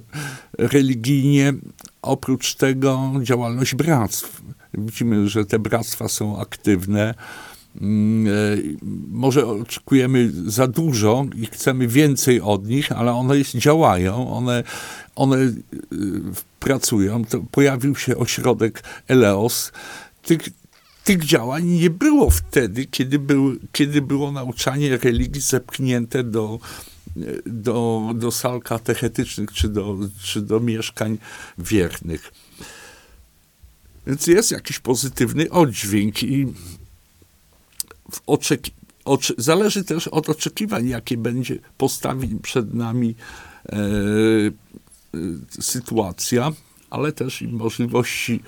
[0.58, 1.54] religijnie.
[2.02, 4.42] Oprócz tego działalność bractw.
[4.74, 7.14] Widzimy, że te bractwa są aktywne.
[7.82, 8.32] Mm, e,
[9.10, 14.64] Może oczekujemy za dużo i chcemy więcej od nich, ale one działają, one,
[15.16, 15.54] one y,
[16.60, 17.26] pracują.
[17.26, 19.72] To pojawił się ośrodek Eleos.
[20.22, 20.40] Tych,
[21.04, 26.60] tych działań nie było wtedy, kiedy, był, kiedy było nauczanie religii zepchnięte do,
[27.46, 31.18] do, do sal katechetycznych czy do, czy do mieszkań
[31.58, 32.32] wiernych.
[34.08, 36.46] Więc jest jakiś pozytywny oddźwięk i
[38.12, 38.22] w
[39.38, 43.16] zależy też od oczekiwań, jakie będzie postawi przed nami
[43.66, 43.82] e, e,
[45.62, 46.52] sytuacja,
[46.90, 48.44] ale też i możliwości,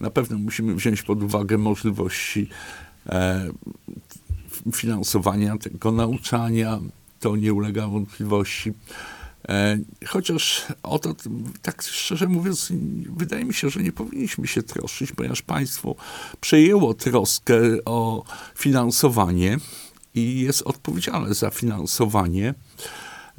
[0.00, 2.48] na pewno musimy wziąć pod uwagę możliwości
[3.06, 3.50] e,
[4.72, 6.80] finansowania tego nauczania,
[7.20, 8.72] to nie ulega wątpliwości.
[9.48, 11.14] E, Chociaż o to,
[11.62, 12.72] tak szczerze mówiąc,
[13.16, 15.94] wydaje mi się, że nie powinniśmy się troszczyć, ponieważ państwo
[16.40, 19.58] przejęło troskę o finansowanie
[20.14, 22.54] i jest odpowiedzialne za finansowanie.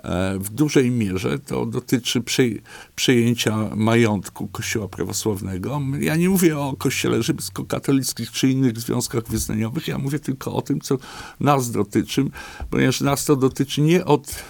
[0.04, 2.62] E, W dużej mierze to dotyczy przej-
[2.96, 5.82] przejęcia majątku Kościoła Prawosławnego.
[6.00, 10.82] Ja nie mówię o Kościele rzymskokatolickich czy innych związkach wyznaniowych, ja mówię tylko o tym,
[10.82, 10.98] co
[11.40, 12.26] nas dotyczy,
[12.70, 14.44] ponieważ nas to dotyczy nie od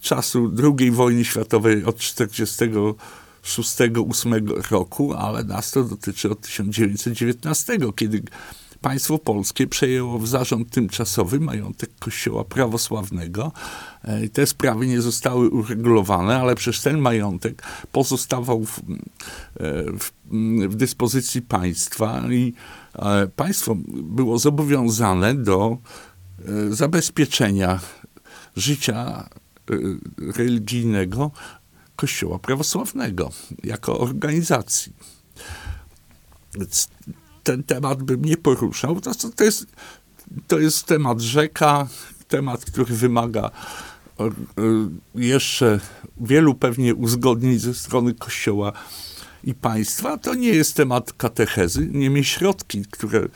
[0.00, 8.22] czasu II wojny światowej od 1946-1948 roku, ale nas to dotyczy od 1919, kiedy
[8.80, 13.52] państwo polskie przejęło w zarząd tymczasowy majątek Kościoła Prawosławnego.
[14.02, 17.62] E, Te sprawy nie zostały uregulowane, ale przez ten majątek
[17.92, 18.82] pozostawał w, e,
[19.98, 20.12] w,
[20.68, 22.54] w dyspozycji państwa i
[22.96, 25.78] e, państwo było zobowiązane do
[26.70, 27.80] zabezpieczenia
[28.56, 29.28] życia
[30.36, 31.30] religijnego
[31.96, 33.30] Kościoła Prawosławnego
[33.64, 34.92] jako organizacji.
[37.50, 39.00] Ten temat bym nie poruszał.
[39.00, 39.66] To, to, jest,
[40.46, 41.88] to jest temat rzeka,
[42.28, 43.50] temat, który wymaga
[44.20, 44.30] e,
[45.14, 45.80] jeszcze
[46.20, 48.72] wielu pewnie uzgodnień ze strony Kościoła
[49.44, 50.18] i państwa.
[50.18, 51.88] To nie jest temat katechezy.
[51.92, 53.28] Niemniej środki, które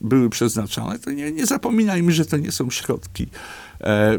[0.00, 3.26] były przeznaczane, to nie, nie zapominajmy, że to nie są środki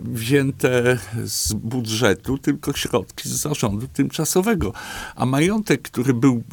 [0.02, 4.74] wzięte z budżetu, tylko środki z zarządu tymczasowego.
[5.16, 6.44] A majątek, który był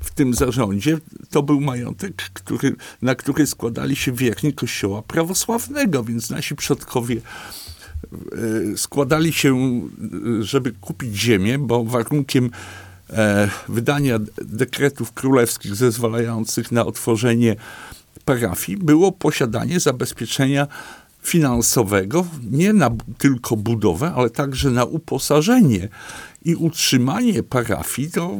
[0.00, 0.98] w tym zarządzie,
[1.30, 8.76] to był majątek, który, na który składali się wierni Kościoła prawosławnego, więc nasi przodkowie e,
[8.76, 12.50] składali się, e, żeby kupić ziemię, bo warunkiem
[13.10, 17.56] e, wydania dekretów królewskich zezwalających na otworzenie
[18.24, 20.66] parafii było posiadanie zabezpieczenia
[21.22, 25.88] finansowego, nie na tylko budowę, ale także na uposażenie
[26.44, 28.10] i utrzymanie parafii.
[28.10, 28.38] To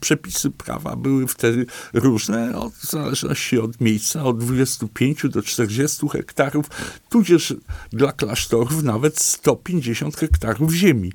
[0.00, 6.66] przepisy prawa były wtedy różne, od, w zależności od miejsca, od 25 do 40 hektarów,
[7.08, 7.54] tudzież
[7.92, 11.12] dla klasztorów nawet 150 hektarów ziemi.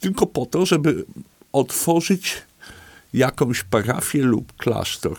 [0.00, 1.04] Tylko po to, żeby
[1.52, 2.42] otworzyć
[3.12, 5.18] jakąś parafię lub klasztor.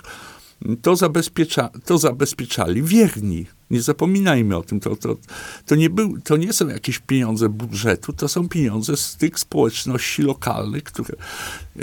[0.81, 3.45] To, zabezpiecza, to zabezpieczali wierni.
[3.69, 4.79] Nie zapominajmy o tym.
[4.79, 5.17] To, to,
[5.65, 10.21] to, nie był, to nie są jakieś pieniądze budżetu, to są pieniądze z tych społeczności
[10.21, 11.15] lokalnych, które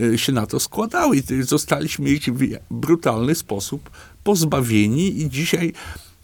[0.03, 1.17] e, się na to składały.
[1.17, 3.91] I zostaliśmy ich w brutalny sposób
[4.25, 5.73] pozbawieni i dzisiaj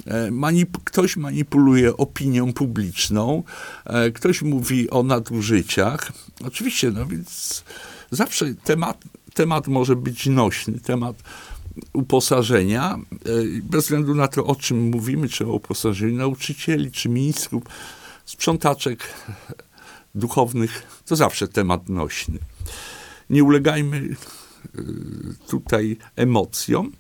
[0.07, 3.43] e, manip- ktoś manipuluje opinią publiczną,
[3.85, 6.13] e, ktoś mówi o nadużyciach.
[6.45, 7.65] Oczywiście, no więc
[8.11, 11.17] zawsze temat, temat może być nośny, temat
[11.93, 13.29] uposażenia, e,
[13.63, 17.63] bez względu na to, o czym mówimy, czy o uposażeniu nauczycieli, czy ministrów,
[18.25, 19.15] sprzątaczek
[20.15, 22.39] duchownych to zawsze temat nośny.
[23.31, 24.17] Nie ulegajmy y,
[25.49, 26.93] tutaj emocjom.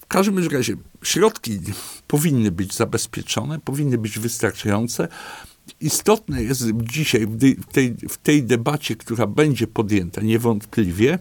[0.00, 1.58] W każdym razie środki
[2.06, 5.08] powinny być zabezpieczone, powinny być wystarczające.
[5.80, 11.18] Istotne jest dzisiaj w tej, w tej debacie, która będzie podjęta niewątpliwie,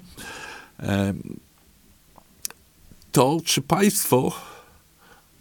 [3.20, 4.32] to czy państwo,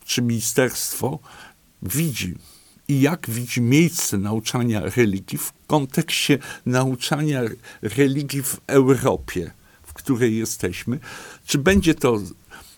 [0.05, 1.18] czy ministerstwo
[1.83, 2.35] widzi
[2.89, 7.41] i jak widzi miejsce nauczania religii w kontekście nauczania
[7.83, 9.51] religii w Europie,
[9.83, 10.99] w której jesteśmy.
[11.47, 12.18] Czy będzie to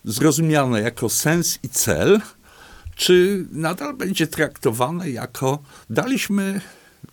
[0.04, 2.20] zrozumiane jako sens i cel,
[2.96, 5.58] czy nadal będzie traktowane jako
[5.90, 6.60] daliśmy,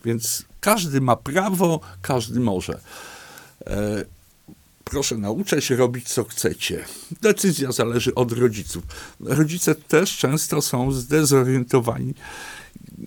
[0.05, 2.79] więc każdy ma prawo, każdy może.
[4.89, 6.85] Proszę nauczać robić co chcecie.
[7.21, 8.83] Decyzja zależy od rodziców.
[9.19, 12.13] Rodzice też często są zdezorientowani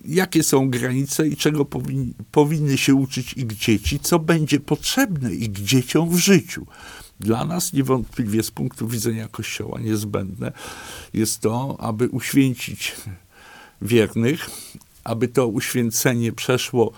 [0.05, 5.51] jakie są granice i czego powinni, powinny się uczyć ich dzieci, co będzie potrzebne ich
[5.51, 6.65] dzieciom w życiu.
[7.19, 10.51] Dla nas niewątpliwie z punktu widzenia Kościoła niezbędne
[11.13, 12.95] jest to, aby uświęcić
[13.81, 14.49] wiernych,
[15.03, 16.91] aby to uświęcenie przeszło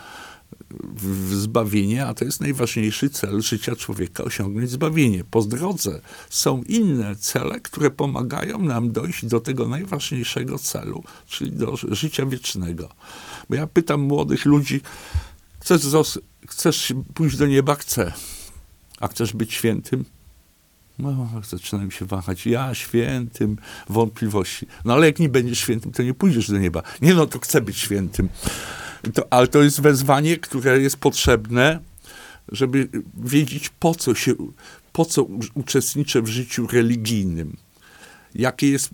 [0.96, 5.24] w zbawienie, a to jest najważniejszy cel życia człowieka osiągnąć zbawienie.
[5.24, 11.76] Po drodze są inne cele, które pomagają nam dojść do tego najważniejszego celu, czyli do
[11.92, 12.90] życia wiecznego.
[13.50, 14.82] Bo ja pytam młodych ludzi,
[15.60, 15.82] chcesz,
[16.48, 17.76] chcesz pójść do nieba?
[17.76, 18.14] Chcę.
[19.00, 20.06] A chcesz być świętym?
[21.00, 22.46] No, zaczynają się wahać.
[22.46, 23.58] Ja świętym,
[23.90, 24.68] wątpliwości.
[24.86, 26.84] No ale jak nie będziesz świętym, to nie pójdziesz do nieba.
[27.02, 28.30] Nie no, to chcę być świętym.
[29.14, 31.80] To, ale to jest wezwanie, które jest potrzebne,
[32.52, 32.90] żeby
[33.24, 34.34] wiedzieć, po co się,
[34.94, 35.24] po co
[35.54, 37.58] uczestniczę w życiu religijnym.
[38.36, 38.90] Jakie jest,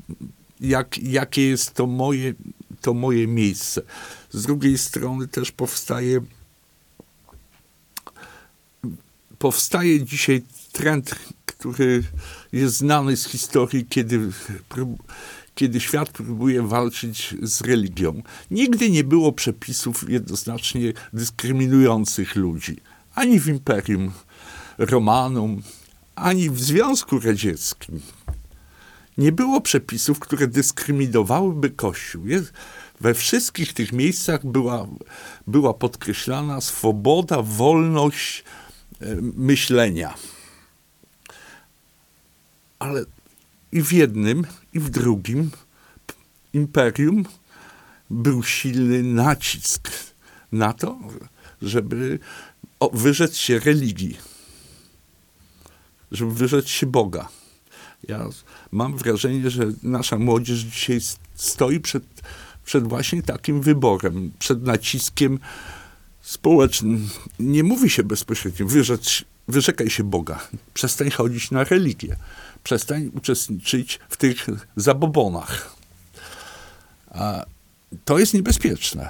[0.60, 2.34] jak, jakie jest to moje,
[2.82, 3.82] to moje miejsce.
[4.32, 6.22] Z drugiej strony też powstaje
[9.40, 10.42] powstaje dzisiaj
[10.72, 12.04] trend, który
[12.52, 14.32] jest znany z historii, kiedy
[15.60, 18.22] kiedy świat próbuje walczyć z religią.
[18.52, 22.78] Nigdy nie było przepisów jednoznacznie dyskryminujących ludzi.
[23.16, 24.12] Ani w Imperium
[24.78, 25.62] Romanum,
[26.16, 28.02] ani w Związku Radzieckim.
[29.18, 32.24] Nie było przepisów, które dyskryminowałyby Kościół.
[33.02, 34.88] We wszystkich tych miejscach była,
[35.48, 38.44] była podkreślana swoboda, wolność
[39.02, 40.14] e, myślenia.
[42.80, 43.06] Ale
[43.72, 45.52] i w jednym, i w drugim
[46.54, 47.26] imperium
[48.10, 49.90] był silny nacisk
[50.52, 51.00] na to,
[51.62, 52.20] żeby
[52.94, 54.18] wyrzec się religii,
[56.12, 57.30] żeby wyrzec się Boga.
[58.08, 58.30] Ja
[58.72, 61.00] mam wrażenie, że nasza młodzież dzisiaj
[61.36, 62.04] stoi przed,
[62.66, 65.40] przed właśnie takim wyborem, przed naciskiem
[66.22, 67.10] społecznym.
[67.40, 72.16] Nie mówi się bezpośrednio, wyrzec, wyrzekaj się Boga, przestań chodzić na religię
[72.70, 75.76] przestań uczestniczyć w tych zabobonach.
[78.06, 79.10] To jest niebezpieczne.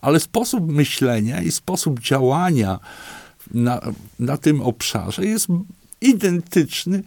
[0.00, 2.78] Ale sposób myślenia i sposób działania
[3.54, 3.80] na,
[4.18, 5.46] na tym obszarze jest
[6.00, 7.02] identyczny.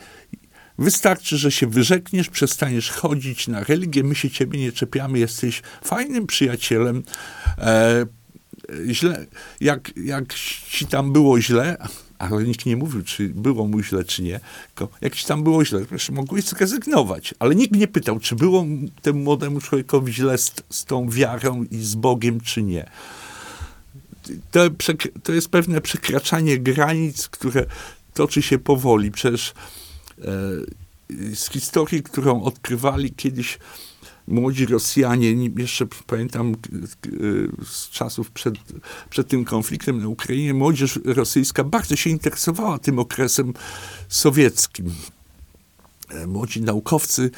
[0.77, 6.27] Wystarczy, że się wyrzekniesz, przestaniesz chodzić na religię, my się ciebie nie czepiamy, jesteś fajnym
[6.27, 7.03] przyjacielem.
[7.57, 8.05] E,
[8.87, 9.25] źle,
[9.61, 10.33] jak, jak
[10.69, 11.77] ci tam było źle,
[12.21, 14.39] ale nikt nie mówił, czy było mu źle, czy nie.
[14.67, 17.33] Tylko jak ci tam było źle, proszę, mogłeś zrezygnować.
[17.39, 18.65] Ale nikt nie pytał, czy było
[19.01, 22.89] temu młodemu człowiekowi źle z, z tą wiarą i z Bogiem, czy nie.
[24.51, 24.59] To,
[25.23, 27.65] to jest pewne przekraczanie granic, które
[28.13, 29.11] toczy się powoli.
[29.11, 29.53] Przecież
[30.19, 30.23] e,
[31.35, 33.59] z historii, którą odkrywali kiedyś
[34.31, 36.55] młodzi Rosjanie, jeszcze pamiętam
[37.65, 38.55] z czasów przed,
[39.09, 43.53] przed tym konfliktem na Ukrainie, młodzież rosyjska bardzo się interesowała tym okresem
[44.09, 44.93] sowieckim.
[46.09, 47.31] E, młodzi naukowcy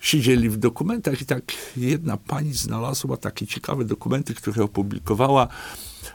[0.00, 1.44] siedzieli w dokumentach i tak
[1.76, 5.48] jedna pani znalazła takie ciekawe dokumenty, które opublikowała.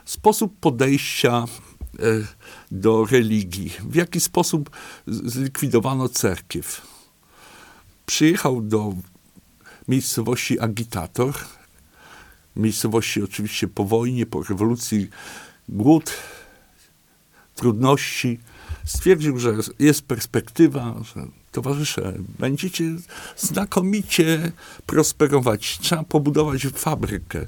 [0.04, 1.44] Sposób podejścia
[1.98, 2.02] e,
[2.70, 4.70] do religii, w jaki sposób
[5.06, 6.82] zlikwidowano cerkiew.
[8.06, 8.94] Przyjechał do
[9.88, 11.34] miejscowości Agitator,
[12.56, 15.10] miejscowości oczywiście po wojnie, po rewolucji,
[15.68, 16.12] głód,
[17.54, 18.40] trudności.
[18.84, 22.84] Stwierdził, że jest perspektywa, że towarzysze, będziecie
[23.36, 24.52] znakomicie
[24.86, 25.78] prosperować.
[25.78, 27.46] Trzeba pobudować fabrykę.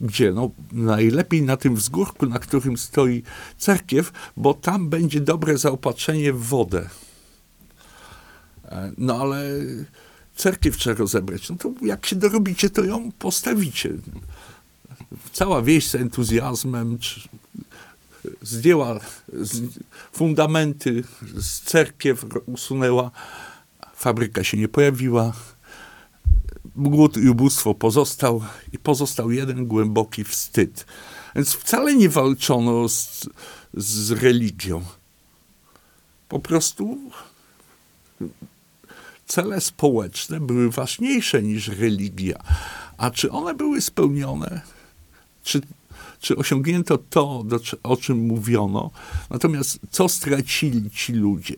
[0.00, 0.32] Gdzie?
[0.32, 3.22] No, najlepiej na tym wzgórku, na którym stoi
[3.58, 6.88] cerkiew, bo tam będzie dobre zaopatrzenie w wodę.
[8.64, 9.42] E, no ale
[10.38, 11.50] cerkiew trzeba rozebrać.
[11.50, 13.90] No to jak się dorobicie, to ją postawicie.
[15.32, 16.98] cała wieś z entuzjazmem
[18.42, 19.00] zdjęła
[20.12, 21.04] fundamenty
[21.36, 23.10] z cerkiew, usunęła.
[23.96, 25.32] Fabryka się nie pojawiła.
[26.76, 30.86] Głód i ubóstwo pozostał i pozostał jeden głęboki wstyd.
[31.36, 33.28] Więc wcale nie walczono z,
[33.74, 34.82] z religią.
[36.28, 36.98] Po prostu
[39.28, 42.38] cele społeczne były ważniejsze niż religia.
[42.96, 44.60] A czy one były spełnione?
[45.42, 45.60] Czy,
[46.20, 48.90] czy osiągnięto to, do, o czym mówiono?
[49.30, 51.54] Natomiast co stracili ci ludzie?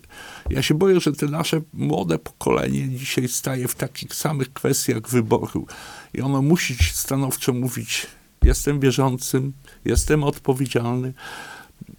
[0.50, 5.66] Ja się boję, że te nasze młode pokolenie dzisiaj staje w takich samych kwestiach wyboru.
[6.14, 8.06] I ono musi stanowczo mówić:
[8.42, 9.52] Jestem wierzącym,
[9.84, 11.12] jestem odpowiedzialny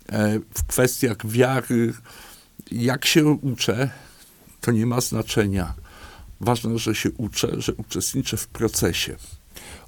[0.09, 1.93] e, w kwestiach wiary.
[2.71, 3.89] Jak się uczę,
[4.61, 5.73] to nie ma znaczenia.
[6.41, 9.15] Ważne, że się uczę, że uczestniczę w procesie.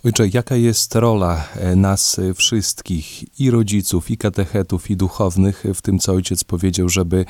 [0.06, 6.00] Ojcze, jaka jest rola e, nas wszystkich, i rodziców, i katechetów, i duchownych, w tym,
[6.00, 7.26] co ojciec powiedział, żeby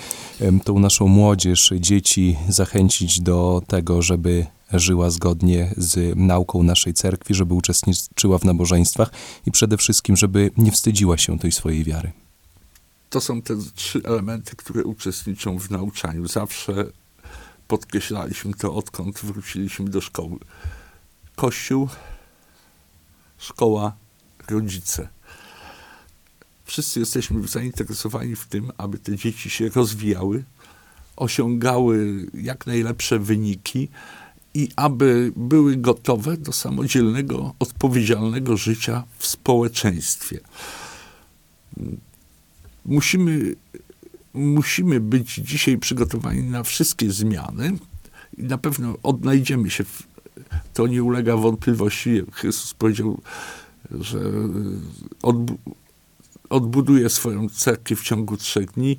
[0.64, 7.54] tą naszą młodzież, dzieci zachęcić do tego, żeby żyła zgodnie z nauką naszej cerkwi, żeby
[7.54, 9.12] uczestniczyła w nabożeństwach
[9.46, 12.12] i przede wszystkim, żeby nie wstydziła się tej swojej wiary?
[13.10, 16.28] To są te trzy elementy, które uczestniczą w nauczaniu.
[16.28, 16.86] Zawsze
[17.74, 20.38] podkreślaliśmy to, odkąd wróciliśmy do szkoły.
[21.36, 21.90] Kościół,
[23.38, 23.96] szkoła,
[24.50, 25.08] rodzice.
[26.66, 30.44] Wszyscy jesteśmy zainteresowani w tym, aby te dzieci się rozwijały,
[31.16, 33.90] osiągały jak najlepsze wyniki
[34.54, 40.40] i aby były gotowe do samodzielnego, odpowiedzialnego życia w społeczeństwie.
[42.86, 43.56] Musimy
[44.34, 47.78] musimy być dzisiaj przygotowani na wszystkie zmiany
[48.38, 49.84] i na pewno odnajdziemy się.
[49.84, 50.04] W,
[50.74, 52.22] to nie ulega wątpliwości.
[52.32, 53.22] Chrystus powiedział,
[53.92, 54.20] że
[55.22, 55.58] odbu
[56.50, 58.98] odbuduje swoją cerkiew w ciągu trzech dni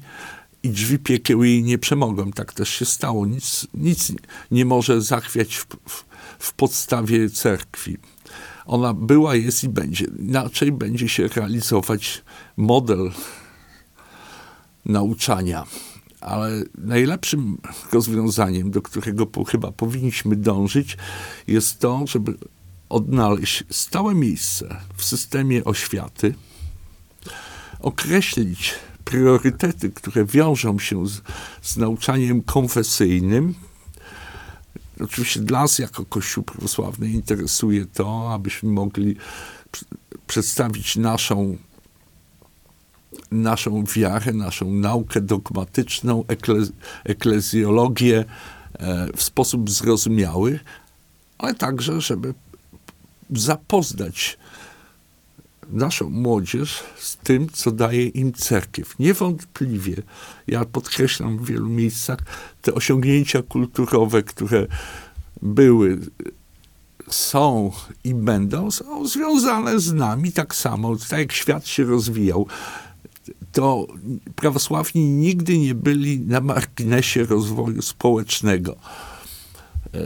[0.63, 2.33] i drzwi piekieł jej nie przemogą.
[2.33, 3.27] Tak też się stało.
[3.27, 4.13] Nic, nic
[4.51, 6.05] nie może zachwiać w, w,
[6.39, 7.97] w podstawie cerkwi.
[8.67, 10.07] Ona była, jest i będzie.
[10.19, 12.23] Inaczej będzie się realizować
[12.57, 13.11] model
[14.87, 15.65] nauczania.
[16.21, 17.59] Ale najlepszym
[17.93, 20.97] rozwiązaniem, do którego po, chyba powinniśmy dążyć,
[21.47, 22.35] jest to, żeby
[22.89, 26.35] odnaleźć stałe miejsce w systemie oświaty,
[27.81, 28.75] określić
[29.05, 31.23] priorytety, które wiążą się z,
[31.63, 33.55] z nauczaniem konfesyjnym.
[35.01, 39.17] Oczywiście dla nas, jako Kościół prawosławny, interesuje to, abyśmy mogli
[40.27, 41.57] przedstawić naszą
[43.35, 46.57] naszą wiarę, naszą naukę dogmatyczną, ekle,
[47.05, 48.25] eklezjologię
[48.79, 50.61] e, w sposób zrozumiały,
[51.39, 52.35] ale także, żeby
[53.31, 54.39] zapoznać
[55.71, 58.99] naszą młodzież z tym, co daje im cerkiew.
[58.99, 59.97] Niewątpliwie,
[60.47, 62.19] ja podkreślam w wielu miejscach,
[62.63, 64.67] te osiągnięcia kulturowe, które
[65.43, 65.99] były,
[67.09, 67.73] są
[68.05, 72.47] i będą, są związane z nami tak samo, tak jak świat się rozwijał
[73.55, 73.87] to
[74.37, 78.77] prawosławni nigdy nie byli na marginesie rozwoju społecznego.
[79.95, 79.99] E,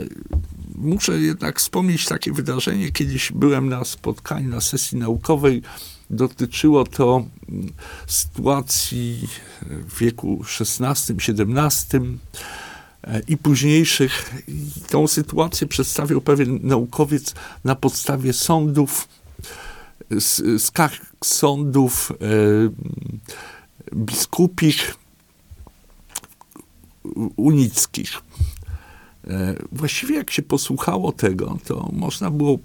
[0.74, 2.92] muszę jednak wspomnieć takie wydarzenie.
[2.92, 5.62] Kiedyś byłem na spotkaniu, na sesji naukowej.
[6.10, 7.72] Dotyczyło to mm,
[8.06, 9.28] sytuacji
[9.62, 12.18] w wieku XVI-XVII
[13.04, 14.34] e, i późniejszych.
[14.90, 17.34] Tą sytuację przedstawił pewien naukowiec
[17.64, 19.08] na podstawie sądów
[20.58, 22.14] skarg sądów e,
[23.96, 24.94] biskupich
[27.36, 28.12] unickich.
[29.26, 32.58] E, właściwie jak się posłuchało tego, to można było,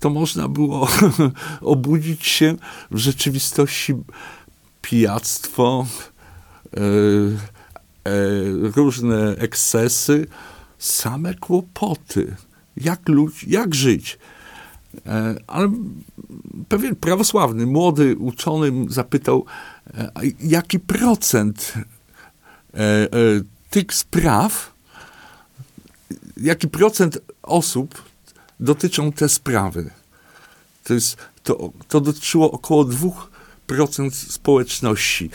[0.00, 0.88] to można było
[1.60, 2.56] obudzić się
[2.90, 3.94] w rzeczywistości
[4.82, 5.86] pijactwo,
[6.76, 6.80] e,
[8.76, 10.26] różne ekscesy,
[10.78, 12.36] same kłopoty.
[12.76, 14.18] Jak, ludzi, jak żyć?
[15.06, 15.72] E, ale
[16.68, 19.44] pewien prawosławny, młody uczony zapytał,
[19.94, 21.74] e, jaki procent
[22.74, 23.08] e,
[23.70, 24.72] tych spraw,
[26.36, 28.02] jaki procent osób
[28.60, 29.90] dotyczą te sprawy.
[30.84, 35.30] To, jest, to, to dotyczyło około 2% społeczności.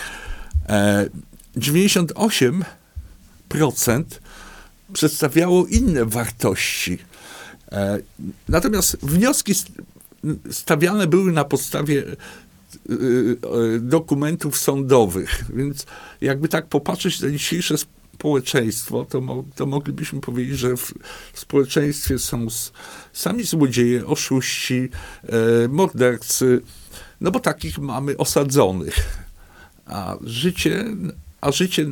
[1.58, 4.04] 98%
[4.94, 6.98] przedstawiało inne wartości
[8.50, 9.54] natomiast wnioski
[10.52, 12.14] stawiane były na podstawie e,
[12.94, 15.86] e, dokumentów sądowych, więc
[16.22, 20.78] jakby tak popatrzeć na dzisiejsze społeczeństwo, to, mo, to moglibyśmy powiedzieć, że
[21.34, 22.48] w społeczeństwie są
[23.14, 24.90] sami złodzieje, oszuści,
[25.24, 26.62] e, mordercy,
[27.22, 28.96] no bo takich mamy osadzonych.
[29.86, 30.86] A życie,
[31.42, 31.88] a życie e,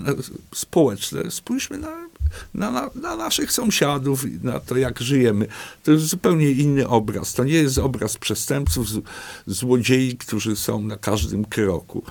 [0.55, 2.06] społeczne, spójrzmy na,
[2.53, 5.47] na, na, na naszych sąsiadów, na to, jak żyjemy.
[5.83, 7.33] To jest zupełnie inny obraz.
[7.33, 9.03] To nie jest obraz przestępców, z,
[9.47, 12.03] złodziei, którzy są na każdym kroku.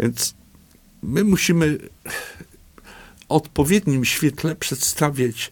[0.00, 0.34] Więc
[1.02, 5.50] my musimy w odpowiednim świetle przedstawiać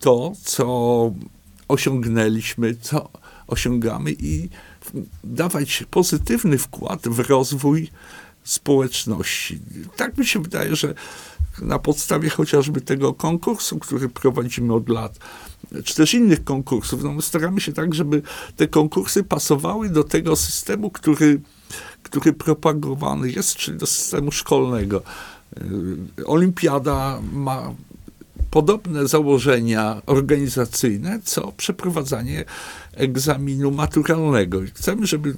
[0.00, 1.12] to, co
[1.68, 3.08] osiągnęliśmy, co
[3.46, 4.48] osiągamy i
[5.24, 7.90] dawać pozytywny wkład w rozwój
[8.44, 9.60] społeczności.
[9.96, 10.94] Tak mi się wydaje, że
[11.62, 15.18] na podstawie chociażby tego konkursu, który prowadzimy od lat,
[15.84, 18.22] czy też innych konkursów, no my staramy się tak, żeby
[18.56, 21.40] te konkursy pasowały do tego systemu, który,
[22.02, 25.02] który propagowany jest, czyli do systemu szkolnego.
[26.16, 27.74] Yy, Olimpiada ma
[28.50, 32.44] podobne założenia organizacyjne, co przeprowadzanie
[32.92, 34.60] egzaminu maturalnego.
[34.74, 35.34] Chcemy, żeby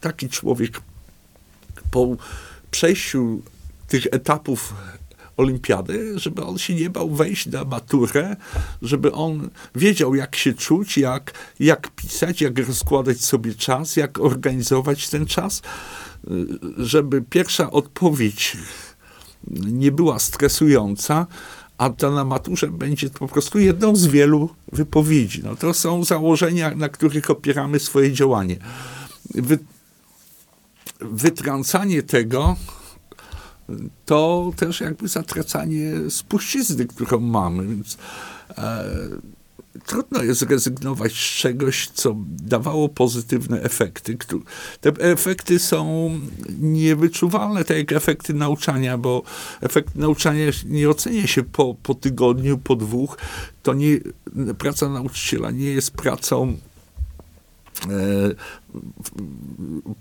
[0.00, 0.80] taki człowiek
[1.90, 2.16] po
[2.70, 3.42] przejściu
[3.88, 4.74] tych etapów
[5.36, 8.36] olimpiady, żeby on się nie bał wejść na maturę,
[8.82, 15.08] żeby on wiedział, jak się czuć, jak, jak pisać, jak rozkładać sobie czas, jak organizować
[15.08, 15.62] ten czas,
[16.76, 18.56] żeby pierwsza odpowiedź
[19.66, 21.26] nie była stresująca,
[21.78, 25.42] a ta na maturze będzie po prostu jedną z wielu wypowiedzi.
[25.44, 28.56] No to są założenia, na których opieramy swoje działanie.
[29.34, 29.58] Wy,
[31.00, 32.56] wytrącanie tego
[34.04, 37.66] to też jakby zatracanie spuścizny, którą mamy.
[37.66, 37.98] Więc
[38.58, 38.84] e,
[39.86, 44.18] trudno jest zrezygnować z czegoś, co dawało pozytywne efekty.
[44.80, 46.10] Te efekty są
[46.60, 49.22] niewyczuwalne, tak jak efekty nauczania, bo
[49.60, 53.18] efekt nauczania nie ocenia się po, po tygodniu, po dwóch.
[53.62, 53.98] To nie,
[54.58, 56.56] praca nauczyciela nie jest pracą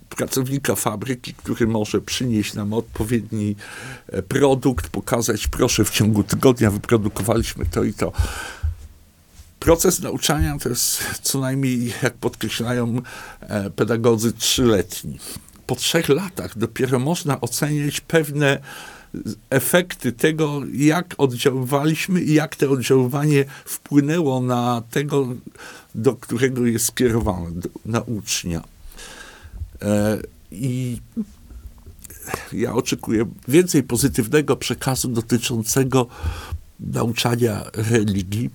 [0.09, 3.55] pracownika fabryki, który może przynieść nam odpowiedni
[4.07, 8.11] e, produkt, pokazać, proszę, w ciągu tygodnia wyprodukowaliśmy to i to.
[9.59, 13.01] Proces nauczania to jest co najmniej, jak podkreślają
[13.41, 15.19] e, pedagodzy, trzyletni.
[15.67, 18.59] Po trzech latach dopiero można oceniać pewne
[19.49, 25.27] efekty tego, jak oddziaływaliśmy i jak to oddziaływanie wpłynęło na tego,
[25.95, 28.63] do którego jest skierowane, do, na ucznia.
[29.81, 30.17] E,
[30.51, 31.01] I
[32.53, 36.07] ja oczekuję więcej pozytywnego przekazu dotyczącego
[36.79, 38.49] nauczania religii,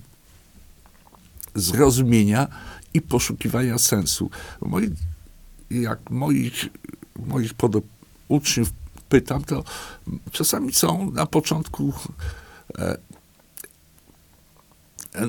[1.55, 2.47] zrozumienia
[2.93, 4.29] i poszukiwania sensu.
[4.61, 4.89] Moi,
[5.71, 6.69] jak moich,
[7.25, 7.81] moich podo-
[8.27, 8.69] uczniów
[9.09, 9.63] pytam, to
[10.31, 11.93] czasami są na początku
[12.77, 12.97] e,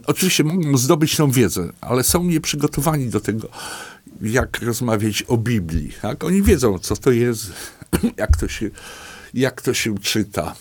[0.06, 3.48] oczywiście mogą zdobyć tą wiedzę, ale są nieprzygotowani do tego,
[4.22, 5.92] jak rozmawiać o Biblii.
[6.02, 6.24] Tak?
[6.24, 7.52] Oni wiedzą, co to jest,
[8.16, 8.70] jak to się,
[9.34, 10.54] jak to się czyta.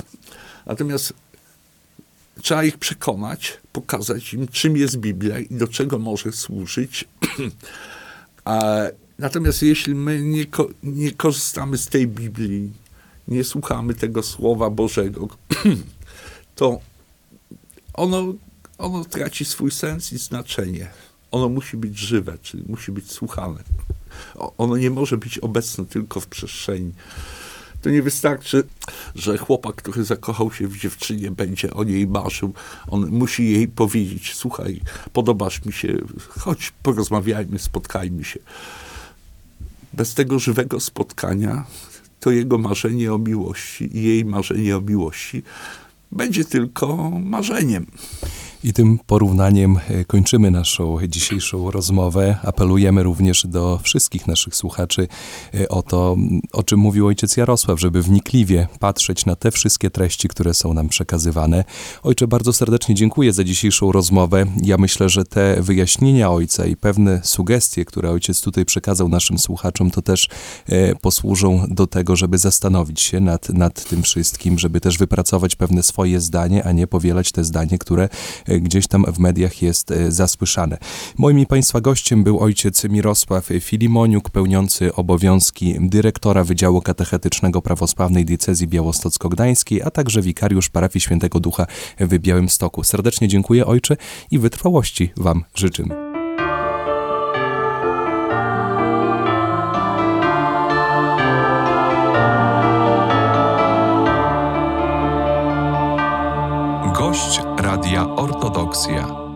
[0.65, 1.13] Natomiast
[2.41, 7.05] trzeba ich przekonać, pokazać im, czym jest Biblia i do czego może służyć.
[8.45, 8.61] A,
[9.19, 12.72] natomiast jeśli my nie, ko- nie korzystamy z tej Biblii,
[13.28, 15.28] nie słuchamy tego Słowa Bożego,
[16.55, 16.80] to
[17.93, 18.34] ono,
[18.82, 20.88] ono traci swój sens i znaczenie.
[21.32, 23.63] Ono musi być żywe, czyli musi być słuchane.
[24.57, 26.91] Ono nie może być obecne tylko w przestrzeni.
[27.82, 28.63] To nie wystarczy,
[29.15, 32.53] że chłopak, który zakochał się w dziewczynie, będzie o niej marzył.
[32.88, 34.82] On musi jej powiedzieć: Słuchaj,
[35.13, 35.97] podobasz mi się,
[36.29, 38.39] chodź, porozmawiajmy, spotkajmy się.
[39.93, 41.65] Bez tego żywego spotkania,
[42.19, 45.43] to jego marzenie o miłości i jej marzenie o miłości
[46.11, 47.86] będzie tylko marzeniem.
[48.64, 52.38] I tym porównaniem e, kończymy naszą dzisiejszą rozmowę.
[52.43, 55.07] Apelujemy również do wszystkich naszych słuchaczy
[55.53, 56.18] e, o to,
[56.53, 60.89] o czym mówił ojciec Jarosław, żeby wnikliwie patrzeć na te wszystkie treści, które są nam
[60.89, 61.64] przekazywane.
[62.03, 64.45] Ojcze, bardzo serdecznie dziękuję za dzisiejszą rozmowę.
[64.64, 69.91] Ja myślę, że te wyjaśnienia ojca i pewne sugestie, które ojciec tutaj przekazał naszym słuchaczom,
[69.91, 70.30] to też
[70.66, 75.84] e, posłużą do tego, żeby zastanowić się nad, nad tym wszystkim, żeby też wypracować pewne
[75.84, 78.09] swoje zdanie, a nie powielać te zdanie, które
[78.60, 80.78] gdzieś tam w mediach jest e, zasłyszane.
[81.18, 88.68] Moim i Państwa gościem był ojciec Mirosław Filimoniuk, pełniący obowiązki dyrektora Wydziału Katechetycznego Prawosławnej Diecezji
[88.68, 91.68] Białostocko-Gdańskiej, a także wikariusz parafii Świętego Ducha
[91.99, 92.84] w Białymstoku.
[92.84, 93.97] Serdecznie dziękuję ojcze
[94.32, 96.11] i wytrwałości Wam życzymy.
[107.91, 109.30] Radia Ortodoksja.